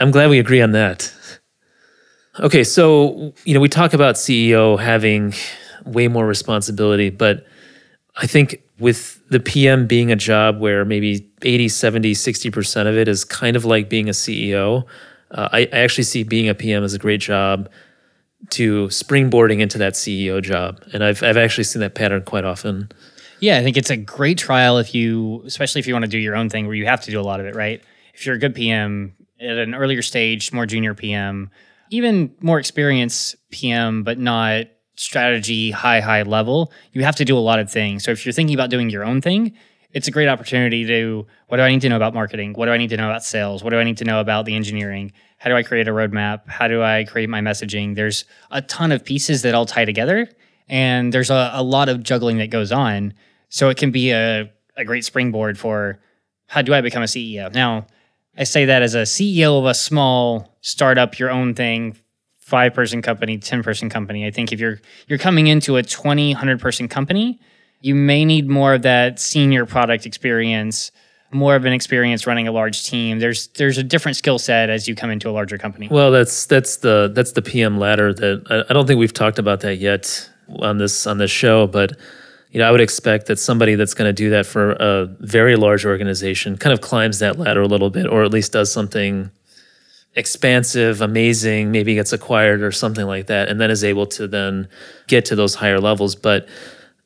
I'm 0.01 0.11
glad 0.11 0.31
we 0.31 0.39
agree 0.39 0.61
on 0.61 0.73
that. 0.73 1.13
Okay, 2.41 2.65
so 2.65 3.33
you 3.45 3.55
know 3.55 3.61
we 3.61 3.69
talk 3.69 3.93
about 3.93 4.17
CEO 4.17 4.79
having 4.79 5.35
way 5.85 6.09
more 6.09 6.27
responsibility, 6.27 7.11
but 7.11 7.47
I 8.17 8.27
think 8.27 8.63
with 8.79 9.21
the 9.29 9.41
PM 9.41 9.87
being 9.87 10.11
a 10.11 10.17
job 10.17 10.59
where 10.59 10.85
maybe 10.85 11.31
80, 11.43 11.69
70, 11.69 12.13
60% 12.13 12.87
of 12.87 12.97
it 12.97 13.09
is 13.09 13.25
kind 13.25 13.57
of 13.57 13.65
like 13.65 13.89
being 13.89 14.09
a 14.09 14.13
CEO, 14.13 14.85
uh, 15.31 15.49
I, 15.53 15.61
I 15.73 15.79
actually 15.79 16.05
see 16.05 16.23
being 16.23 16.49
a 16.49 16.55
PM 16.55 16.83
as 16.83 16.95
a 16.95 16.99
great 16.99 17.21
job 17.21 17.69
to 18.51 18.89
springboarding 18.89 19.61
into 19.61 19.79
that 19.79 19.93
CEO 19.93 20.43
job. 20.43 20.83
And 20.93 21.05
I've, 21.05 21.23
I've 21.23 21.37
actually 21.37 21.65
seen 21.65 21.81
that 21.81 21.95
pattern 21.95 22.23
quite 22.23 22.45
often. 22.45 22.91
Yeah, 23.41 23.59
I 23.59 23.63
think 23.63 23.77
it's 23.77 23.91
a 23.91 23.97
great 23.97 24.39
trial 24.39 24.79
if 24.79 24.95
you, 24.95 25.43
especially 25.47 25.81
if 25.81 25.87
you 25.87 25.95
want 25.95 26.05
to 26.05 26.11
do 26.11 26.19
your 26.19 26.37
own 26.37 26.51
thing 26.51 26.67
where 26.67 26.77
you 26.77 26.87
have 26.87 27.01
to 27.03 27.11
do 27.11 27.21
a 27.21 27.23
lot 27.23 27.41
of 27.41 27.47
it, 27.47 27.55
right? 27.55 27.83
If 28.15 28.27
you're 28.27 28.35
a 28.35 28.39
good 28.39 28.55
PM 28.55 29.15
at 29.41 29.57
an 29.57 29.75
earlier 29.75 30.03
stage, 30.03 30.53
more 30.53 30.67
junior 30.67 30.95
PM, 30.95 31.51
even 31.91 32.35
more 32.41 32.59
experienced 32.59 33.37
PM, 33.51 34.03
but 34.05 34.19
not 34.19 34.67
strategy, 34.97 35.71
high, 35.71 36.01
high 36.01 36.23
level, 36.23 36.71
you 36.93 37.03
have 37.03 37.17
to 37.17 37.25
do 37.25 37.37
a 37.37 37.41
lot 37.41 37.59
of 37.59 37.71
things. 37.71 38.05
So 38.05 38.11
if 38.11 38.27
you're 38.27 38.35
thinking 38.35 38.55
about 38.55 38.69
doing 38.69 38.91
your 38.91 39.05
own 39.05 39.23
thing, 39.23 39.55
it's 39.93 40.07
a 40.07 40.11
great 40.11 40.29
opportunity 40.29 40.87
to 40.87 41.27
what 41.49 41.57
do 41.57 41.63
I 41.63 41.71
need 41.71 41.81
to 41.81 41.89
know 41.89 41.97
about 41.97 42.15
marketing? 42.15 42.53
What 42.53 42.67
do 42.67 42.73
I 42.73 42.77
need 42.77 42.91
to 42.91 42.97
know 42.97 43.09
about 43.09 43.25
sales? 43.25 43.65
What 43.65 43.71
do 43.71 43.79
I 43.79 43.85
need 43.85 43.97
to 43.99 44.05
know 44.05 44.21
about 44.21 44.45
the 44.45 44.55
engineering? 44.55 45.13
How 45.39 45.49
do 45.49 45.57
I 45.57 45.63
create 45.63 45.89
a 45.89 45.91
roadmap? 45.91 46.47
How 46.49 46.69
do 46.69 46.83
I 46.83 47.05
create 47.05 47.29
my 47.29 47.41
messaging? 47.41 47.97
There's 47.97 48.25
a 48.51 48.63
ton 48.63 48.93
of 48.93 49.05
pieces 49.05 49.43
that 49.43 49.55
all 49.55 49.67
tie 49.67 49.87
together, 49.87 50.29
and 50.69 51.13
there's 51.13 51.31
a, 51.31 51.51
a 51.55 51.63
lot 51.63 51.89
of 51.89 52.03
juggling 52.03 52.39
that 52.39 52.51
goes 52.51 52.71
on. 52.71 53.15
So 53.51 53.69
it 53.69 53.77
can 53.77 53.91
be 53.91 54.13
a, 54.13 54.51
a 54.77 54.85
great 54.85 55.05
springboard 55.05 55.59
for 55.59 56.01
how 56.47 56.63
do 56.63 56.73
I 56.73 56.81
become 56.81 57.03
a 57.03 57.07
CEO? 57.07 57.53
Now, 57.53 57.87
I 58.39 58.45
say 58.45 58.65
that 58.65 58.83
as 58.83 58.95
a 58.95 59.03
CEO 59.03 59.59
of 59.59 59.67
a 59.67 59.75
small 59.75 60.57
startup, 60.63 61.19
your 61.19 61.31
own 61.31 61.55
thing, 61.55 61.97
five 62.39 62.75
person 62.75 63.03
company, 63.03 63.39
10 63.39 63.63
person 63.63 63.91
company. 63.91 64.27
I 64.27 64.31
think 64.31 64.53
if 64.53 64.61
you're 64.61 64.81
you're 65.09 65.19
coming 65.19 65.49
into 65.49 65.77
a 65.77 65.83
20, 65.83 66.33
100 66.33 66.61
person 66.61 66.89
company, 66.89 67.41
you 67.81 67.95
may 67.95 68.25
need 68.25 68.49
more 68.49 68.75
of 68.75 68.83
that 68.83 69.19
senior 69.19 69.67
product 69.67 70.07
experience, 70.07 70.91
more 71.33 71.55
of 71.57 71.65
an 71.65 71.73
experience 71.73 72.27
running 72.27 72.49
a 72.49 72.53
large 72.53 72.85
team. 72.85 73.19
There's 73.19 73.49
there's 73.49 73.79
a 73.79 73.85
different 73.85 74.17
skill 74.17 74.39
set 74.39 74.71
as 74.71 74.89
you 74.89 74.95
come 74.95 75.11
into 75.11 75.29
a 75.29 75.33
larger 75.33 75.59
company. 75.59 75.89
Well, 75.91 76.11
that's 76.11 76.47
that's 76.47 76.79
the 76.79 77.11
that's 77.15 77.33
the 77.33 77.43
PM 77.43 77.79
ladder 77.79 78.13
that 78.15 78.43
I, 78.51 78.71
I 78.71 78.73
don't 78.73 78.87
think 78.87 78.99
we've 78.99 79.13
talked 79.13 79.39
about 79.39 79.61
that 79.61 79.77
yet 79.77 80.31
on 80.61 80.79
this 80.79 81.07
on 81.07 81.19
this 81.19 81.31
show, 81.31 81.67
but 81.67 81.99
you 82.51 82.59
know, 82.59 82.69
I 82.69 82.71
would 82.71 82.81
expect 82.81 83.27
that 83.27 83.39
somebody 83.39 83.77
that's 83.77 83.95
going 83.95 84.09
to 84.09 84.13
do 84.13 84.31
that 84.31 84.45
for 84.45 84.73
a 84.73 85.07
very 85.21 85.57
large 85.57 85.87
organization 85.87 86.57
kind 86.57 86.73
of 86.73 86.81
climbs 86.81 87.21
that 87.21 87.39
ladder 87.39 87.63
a 87.63 87.69
little 87.69 87.91
bit, 87.91 88.07
or 88.07 88.25
at 88.25 88.33
least 88.33 88.53
does 88.53 88.73
something 88.73 89.31
expansive, 90.17 91.01
amazing, 91.01 91.71
maybe 91.71 91.95
gets 91.95 92.13
acquired 92.13 92.63
or 92.63 92.73
something 92.73 93.07
like 93.07 93.27
that, 93.27 93.49
and 93.49 93.61
then 93.61 93.71
is 93.71 93.85
able 93.85 94.07
to 94.07 94.27
then 94.27 94.69
get 95.07 95.25
to 95.27 95.37
those 95.37 95.55
higher 95.55 95.79
levels. 95.79 96.17
But 96.17 96.49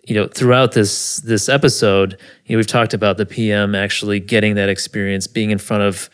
you 0.05 0.15
know, 0.15 0.27
throughout 0.27 0.73
this 0.73 1.19
this 1.19 1.49
episode, 1.49 2.19
you 2.47 2.57
know, 2.57 2.59
we've 2.59 2.67
talked 2.67 2.95
about 2.95 3.19
the 3.19 3.27
PM 3.27 3.75
actually 3.75 4.21
getting 4.21 4.55
that 4.55 4.69
experience, 4.69 5.27
being 5.27 5.51
in 5.51 5.59
front 5.59 5.83
of 5.83 6.09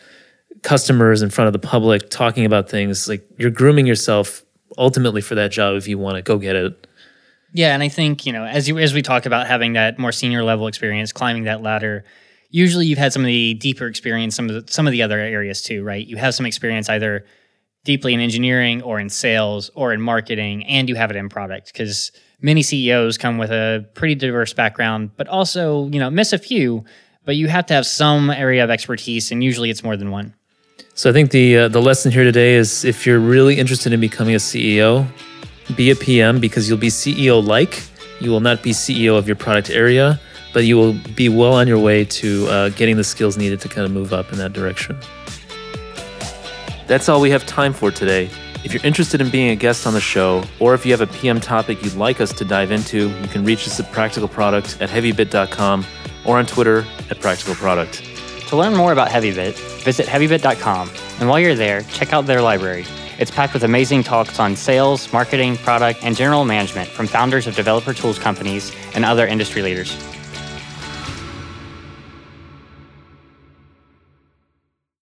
customers, 0.61 1.21
in 1.21 1.29
front 1.29 1.47
of 1.47 1.53
the 1.53 1.67
public, 1.67 2.09
talking 2.09 2.45
about 2.45 2.69
things. 2.69 3.07
Like 3.07 3.25
you're 3.37 3.51
grooming 3.51 3.87
yourself 3.87 4.43
ultimately 4.77 5.21
for 5.21 5.35
that 5.35 5.51
job 5.51 5.75
if 5.75 5.87
you 5.87 5.97
want 5.97 6.17
to 6.17 6.21
go 6.21 6.37
get 6.37 6.55
it. 6.55 6.87
Yeah, 7.53 7.73
and 7.73 7.83
I 7.83 7.89
think 7.89 8.25
you 8.25 8.33
know, 8.33 8.45
as 8.45 8.67
you 8.67 8.79
as 8.79 8.93
we 8.93 9.01
talk 9.01 9.25
about 9.25 9.47
having 9.47 9.73
that 9.73 9.99
more 9.99 10.11
senior 10.11 10.43
level 10.43 10.67
experience, 10.67 11.11
climbing 11.11 11.43
that 11.43 11.61
ladder, 11.61 12.05
usually 12.49 12.85
you've 12.85 12.99
had 12.99 13.11
some 13.13 13.23
of 13.23 13.27
the 13.27 13.53
deeper 13.55 13.87
experience, 13.87 14.35
some 14.35 14.49
of 14.49 14.65
the, 14.65 14.71
some 14.71 14.87
of 14.87 14.91
the 14.91 15.01
other 15.01 15.19
areas 15.19 15.61
too, 15.61 15.83
right? 15.83 16.05
You 16.05 16.17
have 16.17 16.33
some 16.33 16.45
experience 16.45 16.89
either 16.89 17.25
deeply 17.83 18.13
in 18.13 18.19
engineering 18.19 18.81
or 18.83 18.99
in 18.99 19.09
sales 19.09 19.71
or 19.75 19.91
in 19.91 20.01
marketing, 20.01 20.65
and 20.65 20.87
you 20.87 20.95
have 20.95 21.09
it 21.09 21.17
in 21.17 21.29
product 21.29 21.73
because 21.73 22.11
many 22.41 22.61
CEOs 22.63 23.17
come 23.17 23.37
with 23.37 23.51
a 23.51 23.87
pretty 23.95 24.15
diverse 24.15 24.53
background, 24.53 25.11
but 25.17 25.27
also 25.27 25.87
you 25.89 25.99
know 25.99 26.09
miss 26.09 26.33
a 26.33 26.37
few. 26.37 26.85
But 27.23 27.35
you 27.35 27.47
have 27.49 27.67
to 27.67 27.75
have 27.75 27.85
some 27.85 28.31
area 28.31 28.63
of 28.63 28.71
expertise, 28.71 29.31
and 29.31 29.43
usually 29.43 29.69
it's 29.69 29.83
more 29.83 29.95
than 29.95 30.09
one. 30.09 30.33
So 30.93 31.09
I 31.09 31.13
think 31.13 31.31
the 31.31 31.57
uh, 31.57 31.67
the 31.67 31.81
lesson 31.81 32.11
here 32.11 32.23
today 32.23 32.55
is 32.55 32.85
if 32.85 33.05
you're 33.05 33.19
really 33.19 33.57
interested 33.59 33.93
in 33.93 33.99
becoming 33.99 34.35
a 34.35 34.39
CEO, 34.39 35.07
be 35.75 35.91
a 35.91 35.95
PM 35.95 36.39
because 36.39 36.67
you'll 36.69 36.77
be 36.77 36.89
CEO 36.89 37.45
like. 37.45 37.83
You 38.19 38.31
will 38.31 38.39
not 38.39 38.61
be 38.61 38.71
CEO 38.71 39.17
of 39.17 39.27
your 39.27 39.35
product 39.35 39.69
area 39.69 40.19
but 40.53 40.65
you 40.65 40.75
will 40.75 40.93
be 41.15 41.29
well 41.29 41.53
on 41.53 41.67
your 41.67 41.79
way 41.79 42.05
to 42.05 42.47
uh, 42.47 42.69
getting 42.69 42.97
the 42.97 43.03
skills 43.03 43.37
needed 43.37 43.59
to 43.61 43.69
kind 43.69 43.85
of 43.85 43.91
move 43.91 44.13
up 44.13 44.31
in 44.31 44.37
that 44.37 44.53
direction. 44.53 44.97
That's 46.87 47.07
all 47.07 47.21
we 47.21 47.29
have 47.29 47.45
time 47.45 47.73
for 47.73 47.91
today. 47.91 48.29
If 48.63 48.73
you're 48.73 48.85
interested 48.85 49.21
in 49.21 49.29
being 49.29 49.49
a 49.49 49.55
guest 49.55 49.87
on 49.87 49.93
the 49.93 50.01
show, 50.01 50.43
or 50.59 50.73
if 50.73 50.85
you 50.85 50.91
have 50.91 51.01
a 51.01 51.07
PM 51.07 51.39
topic 51.39 51.83
you'd 51.83 51.95
like 51.95 52.21
us 52.21 52.31
to 52.33 52.45
dive 52.45 52.71
into, 52.71 53.09
you 53.09 53.27
can 53.27 53.43
reach 53.43 53.65
us 53.65 53.79
at 53.79 53.91
Practical 53.91 54.27
Product 54.27 54.77
at 54.81 54.89
heavybit.com 54.89 55.85
or 56.25 56.37
on 56.37 56.45
Twitter 56.45 56.85
at 57.09 57.19
Practical 57.19 57.55
Product. 57.55 58.03
To 58.49 58.57
learn 58.57 58.75
more 58.75 58.91
about 58.91 59.07
Heavybit, 59.07 59.53
visit 59.83 60.05
heavybit.com, 60.05 60.91
and 61.19 61.29
while 61.29 61.39
you're 61.39 61.55
there, 61.55 61.81
check 61.83 62.11
out 62.11 62.25
their 62.25 62.41
library. 62.41 62.85
It's 63.21 63.29
packed 63.29 63.53
with 63.53 63.63
amazing 63.63 64.01
talks 64.01 64.39
on 64.39 64.55
sales, 64.55 65.13
marketing, 65.13 65.55
product, 65.57 65.99
and 66.03 66.17
general 66.17 66.43
management 66.43 66.89
from 66.89 67.05
founders 67.05 67.45
of 67.45 67.55
developer 67.55 67.93
tools 67.93 68.17
companies 68.17 68.75
and 68.95 69.05
other 69.05 69.27
industry 69.27 69.61
leaders. 69.61 69.95